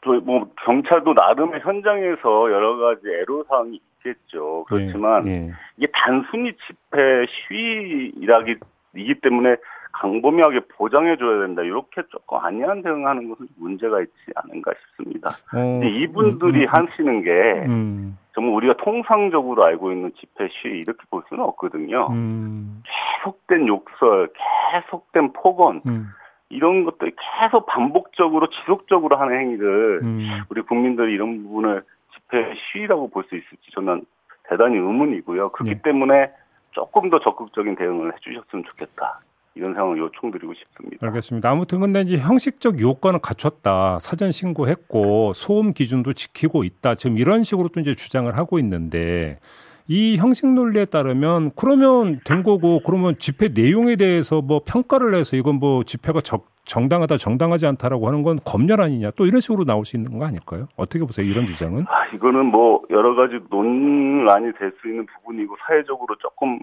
또 0.00 0.20
뭐, 0.20 0.48
경찰도 0.64 1.12
나름의 1.12 1.60
현장에서 1.60 2.50
여러 2.50 2.76
가지 2.76 3.08
애로사항이 3.08 3.80
있겠죠. 3.98 4.64
그렇지만, 4.68 5.26
예. 5.28 5.52
이게 5.76 5.86
단순히 5.92 6.52
집회 6.66 7.26
시위라기, 7.26 8.56
이기 8.96 9.14
때문에 9.20 9.56
강범위하게 9.92 10.60
보장해줘야 10.76 11.46
된다. 11.46 11.62
이렇게 11.62 12.02
조금 12.10 12.38
안이한 12.38 12.82
대응하는 12.82 13.28
것은 13.28 13.46
문제가 13.56 14.00
있지 14.00 14.12
않은가 14.34 14.72
싶습니다. 14.80 15.30
어, 15.30 15.56
근데 15.56 15.88
이분들이 15.88 16.64
음, 16.64 16.68
하시는 16.68 17.22
게, 17.22 17.30
음, 17.66 18.18
정말 18.34 18.54
우리가 18.54 18.74
통상적으로 18.78 19.64
알고 19.64 19.92
있는 19.92 20.12
집회 20.18 20.48
시위 20.48 20.80
이렇게 20.80 20.98
볼 21.10 21.22
수는 21.28 21.44
없거든요. 21.44 22.08
음, 22.10 22.82
계속된 23.22 23.68
욕설, 23.68 24.30
계속된 24.72 25.32
폭언, 25.32 25.80
음, 25.86 26.08
이런 26.54 26.84
것들 26.84 27.12
계속 27.40 27.66
반복적으로 27.66 28.48
지속적으로 28.48 29.16
하는 29.16 29.38
행위를 29.38 30.00
음. 30.02 30.42
우리 30.48 30.62
국민들이 30.62 31.12
이런 31.14 31.42
부분을 31.42 31.82
집회 32.14 32.54
시위라고 32.72 33.10
볼 33.10 33.24
수 33.28 33.34
있을지 33.36 33.70
저는 33.74 34.04
대단히 34.48 34.76
의문이고요. 34.76 35.50
그렇기 35.50 35.74
네. 35.74 35.82
때문에 35.82 36.30
조금 36.72 37.10
더 37.10 37.18
적극적인 37.20 37.76
대응을 37.76 38.12
해주셨으면 38.14 38.64
좋겠다. 38.70 39.20
이런 39.56 39.72
상황을 39.74 39.98
요청드리고 39.98 40.52
싶습니다. 40.54 41.06
알겠습니다. 41.06 41.48
아무튼 41.48 41.80
근데 41.80 42.00
이제 42.00 42.18
형식적 42.18 42.80
요건은 42.80 43.20
갖췄다. 43.20 43.98
사전 44.00 44.32
신고했고 44.32 45.32
소음 45.34 45.72
기준도 45.72 46.12
지키고 46.14 46.64
있다. 46.64 46.96
지금 46.96 47.18
이런 47.18 47.44
식으로 47.44 47.68
또 47.68 47.80
이제 47.80 47.94
주장을 47.94 48.36
하고 48.36 48.58
있는데 48.58 49.38
이 49.86 50.16
형식 50.16 50.46
논리에 50.46 50.86
따르면 50.86 51.50
그러면 51.56 52.20
된 52.24 52.42
거고 52.42 52.80
그러면 52.84 53.16
집회 53.18 53.48
내용에 53.48 53.96
대해서 53.96 54.40
뭐 54.40 54.62
평가를 54.66 55.14
해서 55.14 55.36
이건 55.36 55.56
뭐 55.56 55.84
집회가 55.84 56.22
적, 56.22 56.46
정당하다 56.64 57.18
정당하지 57.18 57.66
않다라고 57.66 58.06
하는 58.08 58.22
건 58.22 58.38
검열 58.46 58.80
아니냐 58.80 59.10
또 59.16 59.26
이런 59.26 59.40
식으로 59.40 59.64
나올 59.64 59.84
수 59.84 59.96
있는 59.96 60.18
거 60.18 60.24
아닐까요? 60.24 60.68
어떻게 60.78 61.00
보세요 61.00 61.26
이런 61.26 61.44
주장은? 61.44 61.84
아, 61.88 62.06
이거는 62.14 62.46
뭐 62.46 62.82
여러 62.88 63.14
가지 63.14 63.38
논란이 63.50 64.52
될 64.58 64.72
수 64.80 64.88
있는 64.88 65.04
부분이고 65.06 65.56
사회적으로 65.66 66.16
조금 66.16 66.58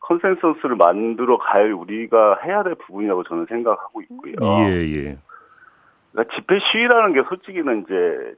컨센서스를 0.00 0.76
만들어 0.76 1.38
갈 1.38 1.72
우리가 1.72 2.40
해야 2.44 2.62
될 2.64 2.74
부분이라고 2.74 3.22
저는 3.24 3.46
생각하고 3.48 4.02
있고요. 4.02 4.34
예, 4.68 4.82
예. 4.82 5.18
그러니까 6.12 6.34
집회 6.34 6.58
시위라는 6.58 7.14
게 7.14 7.22
솔직히는 7.28 7.82
이제 7.84 8.34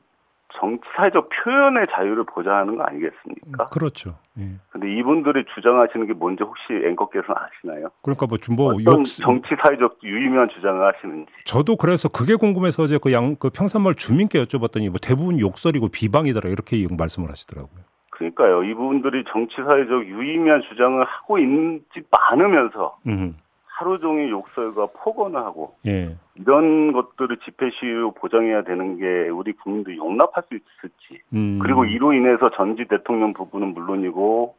정치 0.55 0.83
사회적 0.97 1.29
표현의 1.29 1.85
자유를 1.91 2.25
보장하는 2.25 2.77
거 2.77 2.85
아니겠습니까? 2.85 3.67
그렇죠. 3.67 4.17
예. 4.39 4.49
근데 4.71 4.93
이분들이 4.97 5.45
주장하시는 5.55 6.07
게 6.07 6.13
뭔지 6.13 6.45
혹시 6.45 6.63
앵커께서는 6.73 7.35
아시나요? 7.37 7.89
그러니까 8.03 8.27
뭐좀뭐 8.27 8.75
어떤 8.75 9.05
정치 9.05 9.55
사회적 9.61 9.99
유의미한 10.03 10.49
주장을 10.49 10.85
하시는지. 10.87 11.31
저도 11.45 11.77
그래서 11.77 12.09
그게 12.09 12.37
궁금해서 12.37 12.85
어제 12.85 12.99
그양그 12.99 13.51
평산마을 13.51 13.95
주민께 13.95 14.43
여쭤봤더니 14.43 14.89
뭐 14.89 14.99
대부분 15.03 15.41
욕설이고 15.41 15.89
비방이더라 15.89 16.49
이렇게 16.49 16.87
말씀을 16.91 17.31
하시더라고요. 17.31 17.85
그러니까요. 18.11 18.65
이분들이 18.65 19.25
정치 19.29 19.57
사회적 19.57 20.07
유의미한 20.07 20.63
주장을 20.71 21.05
하고 21.05 21.39
있지 21.39 22.03
않으면서 22.11 22.97
음. 23.07 23.37
하루 23.67 23.99
종일 24.01 24.31
욕설과 24.31 24.89
폭언을 24.97 25.39
하고 25.39 25.75
예. 25.87 26.17
이런 26.39 26.93
것들을 26.93 27.39
집회 27.45 27.71
시위로 27.71 28.13
보장해야 28.13 28.63
되는 28.63 28.99
게 28.99 29.29
우리 29.29 29.53
국민들이 29.53 29.97
용납할 29.97 30.45
수 30.49 30.55
있을지 30.55 31.23
음. 31.35 31.59
그리고 31.61 31.85
이로 31.85 32.13
인해서 32.13 32.51
전직 32.51 32.89
대통령 32.89 33.33
부부는 33.33 33.75
물론이고 33.75 34.55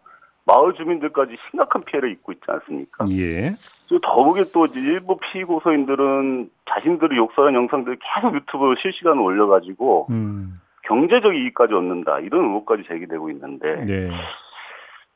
마을 0.46 0.74
주민들까지 0.74 1.36
심각한 1.50 1.84
피해를 1.84 2.10
입고 2.12 2.32
있지 2.32 2.44
않습니까? 2.48 3.06
예. 3.12 3.54
또 3.90 4.00
더욱이 4.00 4.44
또 4.54 4.66
일부 4.66 5.18
피고소인들은 5.18 6.50
자신들이 6.70 7.18
욕설한 7.18 7.54
영상들을 7.54 7.98
계속 8.02 8.34
유튜브로 8.34 8.76
실시간으로 8.76 9.24
올려가지고 9.26 10.08
음. 10.10 10.62
경제적 10.84 11.36
이익까지 11.36 11.74
얻는다 11.74 12.20
이런 12.20 12.46
의혹까지 12.46 12.84
제기되고 12.88 13.30
있는데 13.32 13.86
네. 13.86 14.10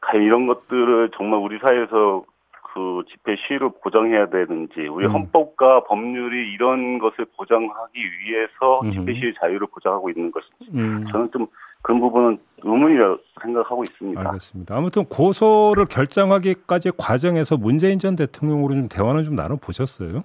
과연 0.01 0.23
이런 0.23 0.47
것들을 0.47 1.11
정말 1.15 1.39
우리 1.41 1.59
사회에서 1.59 2.25
그 2.73 3.03
집회 3.09 3.35
시위를 3.35 3.69
보장해야 3.83 4.29
되는지 4.29 4.87
우리 4.87 5.05
음. 5.05 5.11
헌법과 5.11 5.83
법률이 5.85 6.53
이런 6.53 6.99
것을 6.99 7.25
보장하기 7.37 7.99
위해서 7.99 8.79
음흠. 8.83 8.91
집회 8.93 9.13
시위 9.13 9.33
자유를 9.39 9.67
보장하고 9.67 10.09
있는 10.09 10.31
것인지 10.31 10.77
음. 10.77 11.05
저는 11.11 11.31
좀 11.31 11.47
그런 11.81 11.99
부분은 11.99 12.39
의문이라고 12.63 13.17
생각하고 13.41 13.83
있습니다. 13.83 14.21
알겠습니다. 14.21 14.75
아무튼 14.75 15.03
고소를 15.05 15.85
결정하기까지 15.85 16.91
과정에서 16.97 17.57
문재인 17.57 17.99
전 17.99 18.15
대통령으로 18.15 18.73
좀 18.73 18.87
대화는 18.87 19.23
좀 19.23 19.35
나눠 19.35 19.57
보셨어요? 19.57 20.23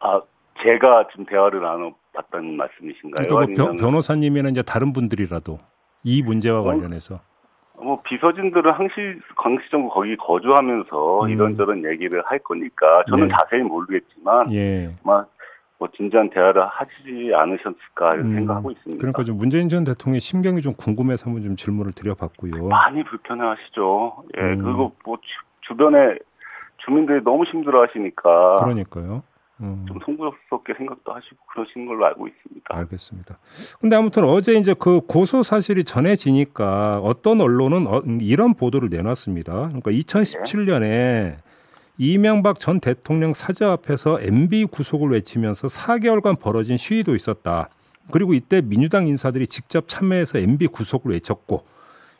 아 0.00 0.20
제가 0.62 1.06
지금 1.12 1.24
대화를 1.26 1.60
나눠 1.60 1.92
봤다는 2.14 2.56
말씀이신가요? 2.56 3.28
그러니까 3.28 3.62
뭐 3.62 3.68
변, 3.68 3.76
변호사님이나 3.76 4.48
이제 4.48 4.62
다른 4.62 4.92
분들이라도 4.92 5.58
이 6.02 6.22
문제와 6.22 6.60
어? 6.60 6.64
관련해서 6.64 7.20
뭐 7.80 8.00
비서진들은 8.02 8.72
항시 8.72 8.94
광시 9.36 9.70
정부 9.70 9.88
거기 9.88 10.16
거주하면서 10.16 11.24
음. 11.24 11.28
이런저런 11.28 11.84
얘기를 11.84 12.22
할 12.26 12.38
거니까 12.40 13.04
저는 13.08 13.28
네. 13.28 13.34
자세히 13.38 13.62
모르겠지만 13.62 14.52
예. 14.52 14.94
아마 15.04 15.24
뭐 15.78 15.88
진지한 15.96 16.28
대화를 16.30 16.66
하지 16.66 17.32
않으셨을까 17.34 18.14
이런 18.14 18.26
음, 18.26 18.34
생각하고 18.34 18.70
있습니다. 18.72 19.00
그러니까 19.00 19.22
좀 19.22 19.36
문재인 19.36 19.68
전 19.68 19.84
대통령의 19.84 20.20
심경이 20.20 20.60
좀 20.60 20.74
궁금해서 20.74 21.26
한번 21.26 21.42
좀 21.42 21.54
질문을 21.54 21.92
드려봤고요. 21.92 22.66
많이 22.66 23.04
불편해하시죠. 23.04 24.24
예, 24.38 24.42
음. 24.42 24.62
그리고 24.62 24.92
뭐 25.04 25.18
주, 25.18 25.68
주변에 25.68 26.18
주민들이 26.78 27.22
너무 27.22 27.44
힘들어하시니까 27.44 28.56
그러니까요. 28.56 29.22
음. 29.60 29.84
좀 29.88 29.98
송구스럽게 30.04 30.74
생각도 30.76 31.12
하시고 31.12 31.36
그러신 31.52 31.86
걸로 31.86 32.06
알고 32.06 32.28
있습니다. 32.28 32.64
알겠습니다. 32.68 33.38
근데 33.80 33.96
아무튼 33.96 34.24
어제 34.24 34.54
이제 34.54 34.74
그 34.78 35.00
고소 35.00 35.42
사실이 35.42 35.84
전해지니까 35.84 37.00
어떤 37.02 37.40
언론은 37.40 37.86
어- 37.86 38.02
이런 38.20 38.54
보도를 38.54 38.88
내놨습니다. 38.88 39.52
그러니까 39.52 39.90
2017년에 39.90 41.36
이명박 41.98 42.60
전 42.60 42.78
대통령 42.78 43.34
사저 43.34 43.70
앞에서 43.72 44.20
MB 44.20 44.66
구속을 44.66 45.10
외치면서 45.10 45.66
4개월간 45.66 46.38
벌어진 46.38 46.76
시위도 46.76 47.16
있었다. 47.16 47.68
그리고 48.12 48.34
이때 48.34 48.60
민주당 48.60 49.08
인사들이 49.08 49.48
직접 49.48 49.88
참여해서 49.88 50.38
MB 50.38 50.68
구속을 50.68 51.10
외쳤고 51.12 51.64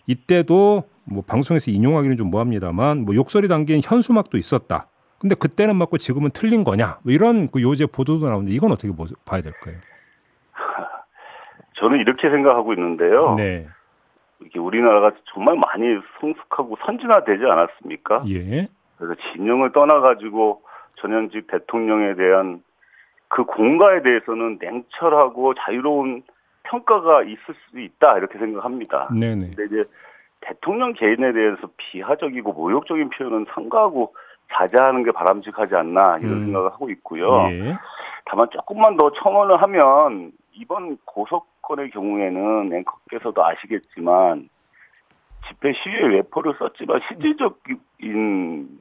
이때도 0.06 0.84
뭐 1.04 1.22
방송에서 1.22 1.70
인용하기는 1.70 2.16
좀 2.16 2.30
뭐합니다만 2.30 3.04
뭐 3.04 3.14
욕설이 3.14 3.46
담긴 3.48 3.80
현수막도 3.82 4.36
있었다. 4.36 4.88
근데 5.20 5.34
그때는 5.34 5.76
맞고 5.76 5.98
지금은 5.98 6.30
틀린 6.32 6.62
거냐? 6.64 6.98
뭐 7.02 7.12
이런 7.12 7.48
그 7.50 7.60
요새 7.62 7.86
보도도 7.86 8.26
나오는데 8.28 8.52
이건 8.52 8.70
어떻게 8.72 8.92
보- 8.94 9.04
봐야 9.24 9.40
될까요? 9.42 9.74
저는 11.74 11.98
이렇게 11.98 12.30
생각하고 12.30 12.72
있는데요. 12.74 13.34
네. 13.36 13.66
이게 14.44 14.58
우리나라가 14.58 15.12
정말 15.32 15.56
많이 15.56 15.98
성숙하고 16.20 16.76
선진화되지 16.86 17.44
않았습니까? 17.44 18.22
예. 18.28 18.68
그래서 18.96 19.14
진영을 19.32 19.72
떠나가지고 19.72 20.62
전현직 21.00 21.48
대통령에 21.48 22.14
대한 22.14 22.62
그 23.28 23.44
공가에 23.44 24.02
대해서는 24.02 24.58
냉철하고 24.60 25.54
자유로운 25.54 26.22
평가가 26.64 27.22
있을 27.24 27.54
수 27.70 27.80
있다 27.80 28.18
이렇게 28.18 28.38
생각합니다. 28.38 29.08
네네. 29.12 29.50
근데 29.54 29.64
이제 29.66 29.84
대통령 30.40 30.92
개인에 30.92 31.32
대해서 31.32 31.68
비하적이고 31.76 32.52
모욕적인 32.52 33.10
표현은 33.10 33.46
삼가하고 33.52 34.14
자제하는 34.52 35.02
게 35.02 35.12
바람직하지 35.12 35.74
않나 35.74 36.18
이런 36.18 36.32
음. 36.32 36.44
생각을 36.46 36.72
하고 36.72 36.90
있고요. 36.90 37.48
예. 37.50 37.76
다만 38.24 38.48
조금만 38.50 38.96
더 38.96 39.12
첨언을 39.12 39.60
하면 39.62 40.32
이번 40.52 40.98
고소건의 41.04 41.90
경우에는 41.90 42.72
앵커께서도 42.72 43.44
아시겠지만 43.44 44.48
집회 45.48 45.72
시위에 45.72 46.14
외포를 46.16 46.54
썼지만 46.58 47.00
실질적인 47.08 48.80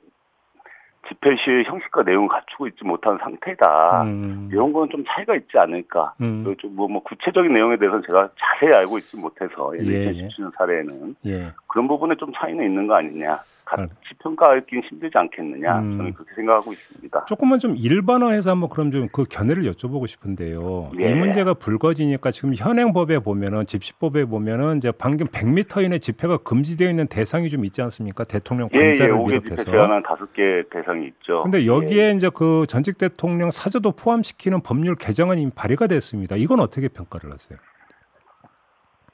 집회 1.07 1.35
시위의 1.37 1.63
형식과 1.65 2.03
내용을 2.03 2.27
갖추고 2.27 2.67
있지 2.67 2.83
못한 2.83 3.17
상태다. 3.19 4.03
음. 4.03 4.49
이런 4.51 4.73
거는 4.73 4.89
좀 4.89 5.05
차이가 5.07 5.35
있지 5.35 5.57
않을까. 5.57 6.13
음. 6.21 6.55
좀뭐 6.57 6.89
뭐 6.89 7.03
구체적인 7.03 7.53
내용에 7.53 7.77
대해서는 7.77 8.03
제가 8.05 8.29
자세히 8.37 8.73
알고 8.73 8.97
있지 8.97 9.17
못해서 9.17 9.71
예, 9.77 9.81
2017년 9.81 10.53
사례에는 10.57 11.15
예. 11.27 11.53
그런 11.67 11.87
부분에 11.87 12.15
좀 12.15 12.33
차이는 12.33 12.65
있는 12.65 12.87
거 12.87 12.95
아니냐. 12.95 13.39
같이 13.69 13.81
알- 13.83 13.89
평가하기는 14.23 14.83
힘들지 14.83 15.17
않겠느냐. 15.17 15.79
음. 15.79 15.97
저는 15.97 16.13
그렇게 16.13 16.33
생각하고 16.35 16.71
있습니다. 16.71 17.25
조금만 17.25 17.59
좀 17.59 17.75
일반화해서 17.75 18.51
한번 18.51 18.69
그럼 18.69 18.91
좀 18.91 19.07
그 19.11 19.23
견해를 19.29 19.63
여쭤보고 19.71 20.07
싶은데요. 20.07 20.91
예. 20.99 21.09
이 21.09 21.13
문제가 21.13 21.53
불거지니까 21.53 22.31
지금 22.31 22.53
현행법에 22.55 23.19
보면은 23.19 23.65
집시법에 23.65 24.25
보면은 24.25 24.77
이제 24.77 24.91
방금 24.91 25.27
100m 25.27 25.83
이내 25.83 25.99
집회가 25.99 26.37
금지되어 26.37 26.89
있는 26.89 27.07
대상이 27.07 27.49
좀 27.49 27.65
있지 27.65 27.81
않습니까? 27.81 28.23
대통령 28.23 28.69
예, 28.73 28.79
예, 28.79 28.83
관자를 28.85 29.15
5개 29.15 29.27
집회 29.29 29.39
비롯해서. 29.41 29.71
제한한 29.71 30.03
다섯 30.03 30.31
개 30.33 30.63
대상이 30.71 31.07
있죠. 31.07 31.43
근데 31.43 31.61
예. 31.63 31.65
여기에 31.67 32.11
이제 32.13 32.29
그 32.33 32.65
전직 32.67 32.97
대통령 32.97 33.51
사저도 33.51 33.91
포함시키는 33.93 34.61
법률 34.61 34.95
개정안이 34.95 35.41
이미 35.41 35.51
발의가 35.55 35.87
됐습니다. 35.87 36.35
이건 36.37 36.59
어떻게 36.59 36.87
평가를 36.87 37.31
하세요? 37.33 37.57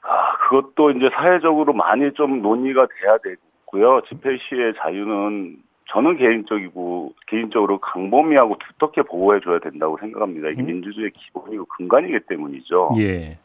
아, 0.02 0.36
그것도 0.48 0.90
이제 0.92 1.08
사회적으로 1.14 1.72
많이 1.72 2.12
좀 2.14 2.42
논의가 2.42 2.86
돼야 3.00 3.16
되고 3.22 3.40
요. 3.80 4.00
집회 4.08 4.36
시의 4.38 4.74
자유는 4.78 5.56
저는 5.90 6.16
개인적이고 6.16 7.14
개인적으로 7.26 7.78
강범위하고 7.78 8.56
두텁게 8.58 9.02
보호해줘야 9.02 9.58
된다고 9.58 9.98
생각합니다. 9.98 10.48
이게 10.48 10.62
음. 10.62 10.66
민주주의의 10.66 11.10
기본이고 11.12 11.66
근간이기 11.66 12.20
때문이죠. 12.28 12.92
예. 12.98 13.38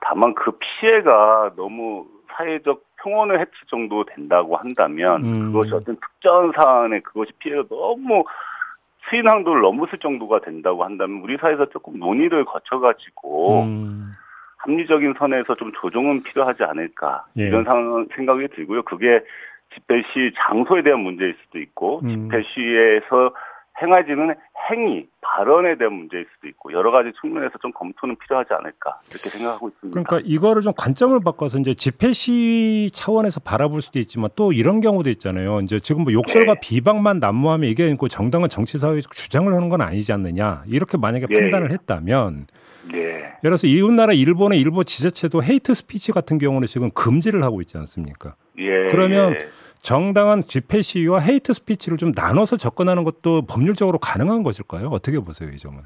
다만 0.00 0.34
그 0.34 0.52
피해가 0.58 1.52
너무 1.56 2.06
사회적 2.34 2.82
평온을 3.02 3.40
해칠 3.40 3.52
정도 3.68 4.04
된다고 4.04 4.56
한다면 4.56 5.24
음. 5.24 5.52
그것이 5.52 5.72
어떤 5.74 5.96
특정 5.96 6.52
사안에 6.52 7.00
그것이 7.00 7.32
피해가 7.38 7.64
너무 7.68 8.24
수인 9.08 9.26
항도를 9.26 9.62
넘었을 9.62 9.98
정도가 9.98 10.40
된다고 10.40 10.84
한다면 10.84 11.22
우리 11.22 11.36
사회에서 11.38 11.66
조금 11.70 11.98
논의를 11.98 12.44
거쳐가지고 12.44 13.62
음. 13.62 14.12
합리적인 14.58 15.14
선에서 15.18 15.54
좀 15.54 15.72
조정은 15.80 16.22
필요하지 16.22 16.64
않을까 16.64 17.24
예. 17.38 17.44
이런 17.44 17.64
생각이 18.14 18.48
들고요. 18.48 18.82
그게 18.82 19.22
집회 19.74 20.02
시 20.12 20.32
장소에 20.36 20.82
대한 20.82 21.00
문제일 21.00 21.36
수도 21.44 21.58
있고 21.58 22.00
음. 22.04 22.08
집회 22.08 22.42
시에서 22.42 23.32
행해지는 23.82 24.34
행위, 24.70 25.06
발언에 25.22 25.76
대한 25.76 25.94
문제일 25.94 26.26
수도 26.34 26.48
있고 26.48 26.72
여러 26.72 26.90
가지 26.90 27.10
측면에서 27.20 27.56
좀 27.62 27.72
검토는 27.72 28.16
필요하지 28.16 28.52
않을까 28.52 29.00
이렇게 29.08 29.30
생각하고 29.30 29.68
있습니다. 29.68 30.02
그러니까 30.02 30.20
이거를 30.28 30.62
좀 30.62 30.72
관점을 30.76 31.18
바꿔서 31.24 31.58
이제 31.58 31.72
집회 31.74 32.12
시위 32.12 32.90
차원에서 32.92 33.40
바라볼 33.40 33.80
수도 33.80 33.98
있지만 33.98 34.28
또 34.36 34.52
이런 34.52 34.80
경우도 34.80 35.08
있잖아요. 35.10 35.60
이제 35.60 35.80
지금 35.80 36.04
뭐 36.04 36.12
욕설과 36.12 36.54
네. 36.54 36.60
비방만 36.62 37.20
난무하면 37.20 37.70
이게 37.70 37.96
그 37.98 38.08
정당한 38.08 38.50
정치 38.50 38.76
사회에서 38.76 39.08
주장을 39.10 39.52
하는 39.52 39.68
건 39.68 39.80
아니지 39.80 40.12
않느냐 40.12 40.62
이렇게 40.66 40.98
만약에 40.98 41.26
네. 41.28 41.40
판단을 41.40 41.70
했다면 41.70 42.46
네. 42.92 42.98
예를 42.98 43.34
들어서 43.42 43.66
이웃나라 43.66 44.12
일본의 44.12 44.60
일부 44.60 44.84
지자체도 44.84 45.42
hate 45.42 45.72
speech 45.74 46.12
같은 46.12 46.38
경우는 46.38 46.66
지금 46.66 46.90
금지를 46.90 47.42
하고 47.42 47.60
있지 47.60 47.78
않습니까? 47.78 48.34
예. 48.58 48.88
그러면 48.90 49.34
예. 49.34 49.48
정당한 49.82 50.42
집회 50.42 50.82
시위와 50.82 51.20
hate 51.20 51.52
speech를 51.52 51.98
좀 51.98 52.12
나눠서 52.14 52.56
접근하는 52.56 53.04
것도 53.04 53.46
법률적으로 53.46 53.98
가능한 53.98 54.42
것일까요? 54.42 54.88
어떻게 54.88 55.18
보세요, 55.18 55.48
이 55.50 55.56
점은? 55.56 55.82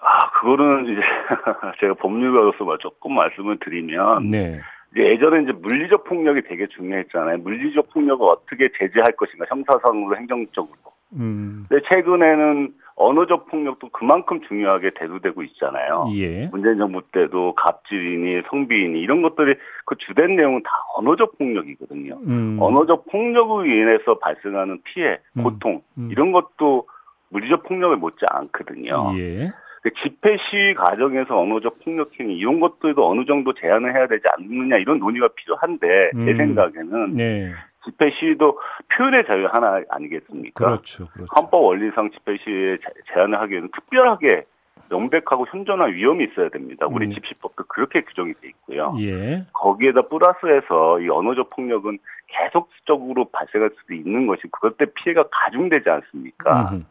아, 0.00 0.30
그거는 0.40 0.86
이제 0.86 1.00
제가 1.80 1.94
법률가로서 1.94 2.78
조금 2.78 3.14
말씀을 3.14 3.58
드리면 3.58 4.28
네. 4.28 4.60
이제 4.92 5.02
예전에 5.04 5.42
이제 5.42 5.52
물리적 5.52 6.04
폭력이 6.04 6.42
되게 6.48 6.66
중요했잖아요. 6.66 7.38
물리적 7.38 7.90
폭력을 7.92 8.26
어떻게 8.26 8.70
제재할 8.78 9.12
것인가, 9.12 9.44
형사상으로 9.48 10.16
행정적으로. 10.16 10.76
음. 11.14 11.66
근데 11.68 11.84
최근에는 11.88 12.74
언어적 12.96 13.46
폭력도 13.46 13.90
그만큼 13.90 14.40
중요하게 14.48 14.90
대두되고 14.98 15.42
있잖아요. 15.44 16.06
예. 16.14 16.48
문재인 16.48 16.78
정부 16.78 17.00
때도 17.12 17.54
갑질이니 17.54 18.42
성비이니 18.50 19.00
이런 19.00 19.22
것들이 19.22 19.54
그 19.86 19.94
주된 19.96 20.34
내용은 20.34 20.62
다 20.64 20.70
언어적 20.96 21.38
폭력이거든요. 21.38 22.18
음. 22.26 22.58
언어적 22.60 23.06
폭력으로 23.06 23.66
인해서 23.66 24.18
발생하는 24.18 24.80
피해, 24.82 25.20
음. 25.34 25.44
고통 25.44 25.82
음. 25.96 26.08
이런 26.10 26.32
것도 26.32 26.88
물리적 27.30 27.62
폭력을 27.64 27.96
못지 27.96 28.24
않거든요. 28.30 29.12
예. 29.16 29.52
그 29.82 29.90
집회 30.02 30.36
시위 30.36 30.74
과정에서 30.74 31.38
언어적 31.38 31.78
폭력 31.84 32.10
행위 32.18 32.36
이런 32.36 32.60
것들도 32.60 33.08
어느 33.08 33.24
정도 33.24 33.52
제한을 33.54 33.94
해야 33.94 34.06
되지 34.06 34.24
않느냐 34.36 34.76
이런 34.76 34.98
논의가 34.98 35.28
필요한데 35.36 36.10
제 36.14 36.32
음. 36.32 36.36
생각에는 36.36 37.10
네. 37.12 37.52
집회 37.84 38.10
시위도 38.10 38.58
표현의 38.96 39.24
자유 39.26 39.46
하나 39.46 39.80
아니겠습니까? 39.88 40.64
그렇죠, 40.64 41.06
그렇죠. 41.08 41.32
헌법 41.34 41.64
원리상 41.64 42.10
집회 42.10 42.36
시위에 42.38 42.78
제한을 43.12 43.40
하기에는 43.40 43.68
특별하게 43.74 44.44
명백하고 44.90 45.46
현존한 45.48 45.92
위험이 45.92 46.24
있어야 46.24 46.48
됩니다. 46.48 46.86
우리 46.86 47.06
음. 47.06 47.12
집시법도 47.12 47.64
그렇게 47.68 48.02
규정이 48.02 48.34
돼 48.34 48.48
있고요. 48.48 48.94
예. 49.00 49.44
거기에다 49.52 50.02
플러스해서 50.02 51.00
이 51.00 51.08
언어적 51.08 51.50
폭력은 51.50 51.98
계속적으로 52.26 53.26
발생할 53.26 53.70
수도 53.78 53.94
있는 53.94 54.26
것이 54.26 54.42
그것 54.50 54.76
때 54.76 54.86
피해가 54.94 55.24
가중되지 55.30 55.88
않습니까? 55.88 56.70
음. 56.72 56.86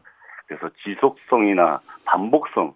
그래서 0.48 0.70
지속성이나 0.84 1.82
반복성 2.06 2.74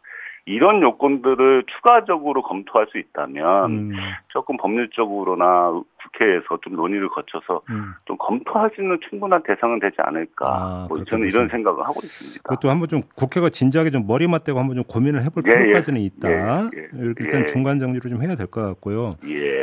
이런 0.47 0.81
요건들을 0.81 1.65
추가적으로 1.67 2.41
검토할 2.41 2.87
수 2.91 2.97
있다면 2.97 3.71
음. 3.71 3.91
조금 4.29 4.57
법률적으로나 4.57 5.69
국회에서 6.01 6.57
좀 6.63 6.75
논의를 6.75 7.09
거쳐서 7.09 7.61
음. 7.69 7.93
좀 8.05 8.17
검토할 8.17 8.71
수 8.75 8.81
있는 8.81 8.97
충분한 9.07 9.43
대상은 9.43 9.79
되지 9.79 9.97
않을까. 9.99 10.47
아, 10.47 10.85
뭐 10.89 11.03
저는 11.03 11.27
이런 11.27 11.47
생각을 11.47 11.83
하고 11.83 11.99
있습니다. 12.03 12.41
그것도 12.43 12.71
한번 12.71 12.89
좀 12.89 13.01
국회가 13.15 13.49
진지하게 13.49 13.91
좀 13.91 14.07
머리 14.07 14.27
맞대고 14.27 14.57
한번 14.57 14.75
좀 14.75 14.83
고민을 14.85 15.23
해볼 15.23 15.43
예, 15.47 15.51
예. 15.51 15.59
필요까지는 15.59 16.01
예, 16.01 16.05
있다. 16.05 16.29
예, 16.31 16.69
예, 16.75 16.87
일단 17.19 17.41
예. 17.41 17.45
중간 17.45 17.77
정리를 17.77 18.09
좀 18.09 18.23
해야 18.23 18.35
될 18.35 18.47
것 18.47 18.61
같고요. 18.63 19.17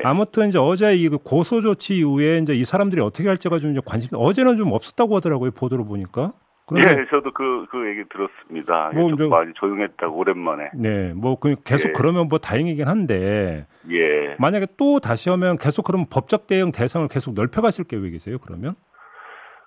아무튼 0.05 0.47
이제 0.49 0.59
어제 0.61 0.95
이 0.95 1.09
고소 1.09 1.61
조치 1.61 1.99
이후에 1.99 2.39
이제 2.39 2.55
이 2.55 2.63
사람들이 2.65 3.03
어떻게 3.03 3.27
할지가 3.29 3.59
좀 3.59 3.75
관심. 3.85 4.11
어제는 4.15 4.57
좀 4.57 4.73
없었다고 4.73 5.17
하더라고요 5.17 5.51
보도를 5.51 5.85
보니까. 5.85 6.33
네, 6.75 7.07
저도 7.11 7.33
그, 7.33 7.67
그 7.71 7.89
얘기 7.89 8.03
들었습니다. 8.09 8.91
뭐, 8.95 9.15
좀 9.15 9.31
많이 9.31 9.53
조용했다고, 9.55 10.17
오랜만에. 10.17 10.71
네, 10.75 11.13
뭐, 11.15 11.39
그 11.39 11.57
계속 11.65 11.89
예. 11.89 11.93
그러면 11.93 12.29
뭐 12.29 12.39
다행이긴 12.39 12.89
한데. 12.89 13.67
예. 13.91 14.37
만약에 14.39 14.67
또 14.77 15.01
다시 15.01 15.31
하면 15.31 15.57
계속 15.57 15.83
그러면 15.83 16.07
법적 16.11 16.47
대응 16.47 16.71
대상을 16.71 17.07
계속 17.09 17.35
넓혀가실 17.35 17.87
계획이세요, 17.87 18.39
그러면? 18.39 18.75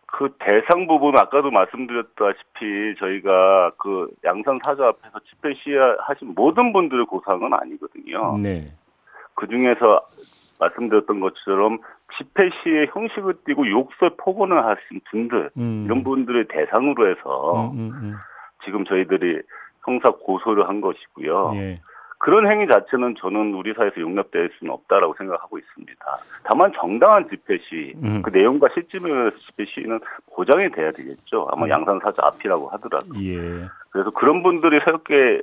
그 0.06 0.30
대상 0.40 0.88
부분 0.88 1.18
아까도 1.18 1.50
말씀드렸다시피 1.52 2.96
저희가 3.00 3.72
그 3.78 4.08
양산 4.24 4.58
사저 4.64 4.84
앞에서 4.84 5.20
집회 5.30 5.54
시위하신 5.56 6.34
모든 6.36 6.74
분들을 6.74 7.06
고소한 7.06 7.54
아니거든요. 7.54 8.38
네. 8.38 8.74
그 9.34 9.48
중에서 9.48 10.06
말씀드렸던 10.60 11.22
것처럼 11.22 11.80
집회 12.18 12.50
시에 12.50 12.88
형식을 12.92 13.34
띠고 13.46 13.70
욕설 13.70 14.12
폭언을 14.18 14.64
하신 14.66 15.02
분들 15.10 15.52
음. 15.58 15.84
이런 15.86 16.04
분들을 16.04 16.48
대상으로 16.48 17.10
해서 17.10 17.72
음, 17.72 17.80
음, 17.80 17.92
음, 18.02 18.16
지금 18.64 18.86
저희들이 18.86 19.42
형사 19.86 20.12
고소를 20.12 20.68
한 20.68 20.82
것이고요. 20.82 21.54
예. 21.56 21.82
그런 22.24 22.52
행위 22.52 22.68
자체는 22.68 23.16
저는 23.16 23.56
우리 23.56 23.74
사회에서 23.74 24.00
용납될 24.00 24.52
수는 24.60 24.72
없다라고 24.72 25.16
생각하고 25.18 25.58
있습니다. 25.58 26.20
다만 26.44 26.72
정당한 26.80 27.28
집회 27.30 27.58
시, 27.58 27.96
음. 28.04 28.22
그 28.22 28.30
내용과 28.30 28.68
실질면에서 28.76 29.38
집회 29.38 29.66
시는 29.66 30.00
보장이 30.36 30.70
돼야 30.70 30.92
되겠죠. 30.92 31.48
아마 31.52 31.66
음. 31.66 31.72
양산사자 31.72 32.18
앞이라고 32.24 32.70
하더라도. 32.70 33.08
예. 33.24 33.66
그래서 33.90 34.12
그런 34.12 34.44
분들이 34.44 34.80
새롭게 34.86 35.42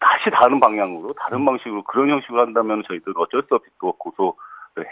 다시 0.00 0.30
다른 0.32 0.58
방향으로, 0.58 1.12
다른 1.12 1.44
방식으로 1.44 1.84
그런 1.84 2.10
형식으로 2.10 2.40
한다면 2.40 2.82
저희들은 2.88 3.14
어쩔 3.16 3.44
수 3.48 3.54
없이 3.54 3.70
또 3.80 3.92
고소 3.92 4.34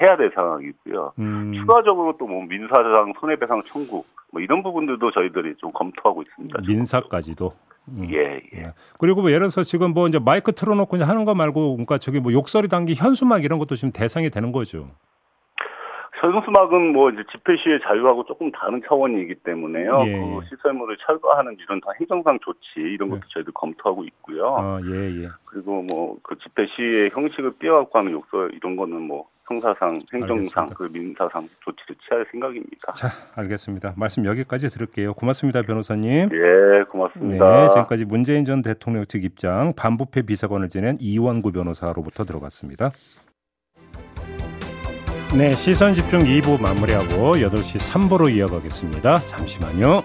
해야 0.00 0.16
될 0.16 0.30
상황이고요. 0.34 1.12
음. 1.18 1.52
추가적으로 1.54 2.16
또 2.18 2.26
뭐 2.26 2.44
민사상 2.44 3.12
손해배상 3.20 3.62
청구 3.66 4.04
뭐 4.32 4.40
이런 4.42 4.62
부분들도 4.62 5.10
저희들이 5.12 5.54
좀 5.58 5.72
검토하고 5.72 6.22
있습니다. 6.22 6.60
민사까지도. 6.66 7.52
음. 7.88 8.08
예, 8.10 8.40
예. 8.52 8.60
네. 8.62 8.72
그리고 8.98 9.20
뭐 9.22 9.30
예를 9.30 9.40
들어서 9.42 9.62
지금 9.62 9.92
뭐 9.94 10.08
이제 10.08 10.18
마이크 10.18 10.52
틀어놓고 10.52 10.96
하는 10.98 11.24
거 11.24 11.34
말고 11.36 11.72
그러니까 11.74 11.98
저기 11.98 12.18
뭐 12.18 12.32
욕설이 12.32 12.66
담긴 12.68 12.96
현수막 12.96 13.44
이런 13.44 13.58
것도 13.60 13.76
지금 13.76 13.92
대상이 13.92 14.28
되는 14.30 14.50
거죠. 14.50 14.86
현수막은 16.18 16.92
뭐 16.94 17.10
이제 17.10 17.22
집회 17.30 17.56
시의 17.58 17.78
자유하고 17.82 18.24
조금 18.24 18.50
다른 18.50 18.80
차원이기 18.88 19.34
때문에요. 19.36 20.02
예. 20.06 20.12
그 20.18 20.40
시설물을 20.48 20.96
철거하는 21.06 21.56
이런 21.60 21.80
행정상 22.00 22.38
조치 22.42 22.80
이런 22.80 23.10
것도 23.10 23.20
예. 23.22 23.28
저희도 23.34 23.52
검토하고 23.52 24.02
있고요. 24.04 24.56
아, 24.56 24.80
예, 24.90 25.24
예. 25.24 25.28
그리고 25.44 25.82
뭐 25.82 26.16
그 26.22 26.36
집회 26.38 26.66
시의 26.66 27.10
형식을 27.10 27.52
삐어갖고 27.58 27.98
하는 27.98 28.12
욕설 28.12 28.50
이런 28.54 28.76
거는 28.76 29.02
뭐 29.02 29.26
형사상, 29.48 29.98
행정상, 30.12 30.68
그 30.70 30.88
민사상 30.92 31.48
조치를 31.64 31.96
취할 32.06 32.26
생각입니다. 32.30 32.92
자, 32.94 33.08
알겠습니다. 33.36 33.94
말씀 33.96 34.24
여기까지 34.24 34.68
들을게요. 34.68 35.14
고맙습니다, 35.14 35.62
변호사님. 35.62 36.30
예, 36.32 36.82
고맙습니다. 36.90 37.62
네, 37.62 37.68
지금까지 37.68 38.04
문재인 38.04 38.44
전 38.44 38.62
대통령 38.62 39.06
측 39.06 39.24
입장 39.24 39.72
반부패 39.74 40.22
비서관을 40.22 40.68
지낸 40.68 40.96
이원구 41.00 41.52
변호사로부터 41.52 42.24
들어갔습니다. 42.24 42.90
네, 45.36 45.54
시선 45.54 45.94
집중 45.94 46.20
2부 46.20 46.60
마무리하고 46.60 47.34
8시 47.36 47.78
3부로 47.78 48.32
이어가겠습니다. 48.32 49.20
잠시만요. 49.20 50.02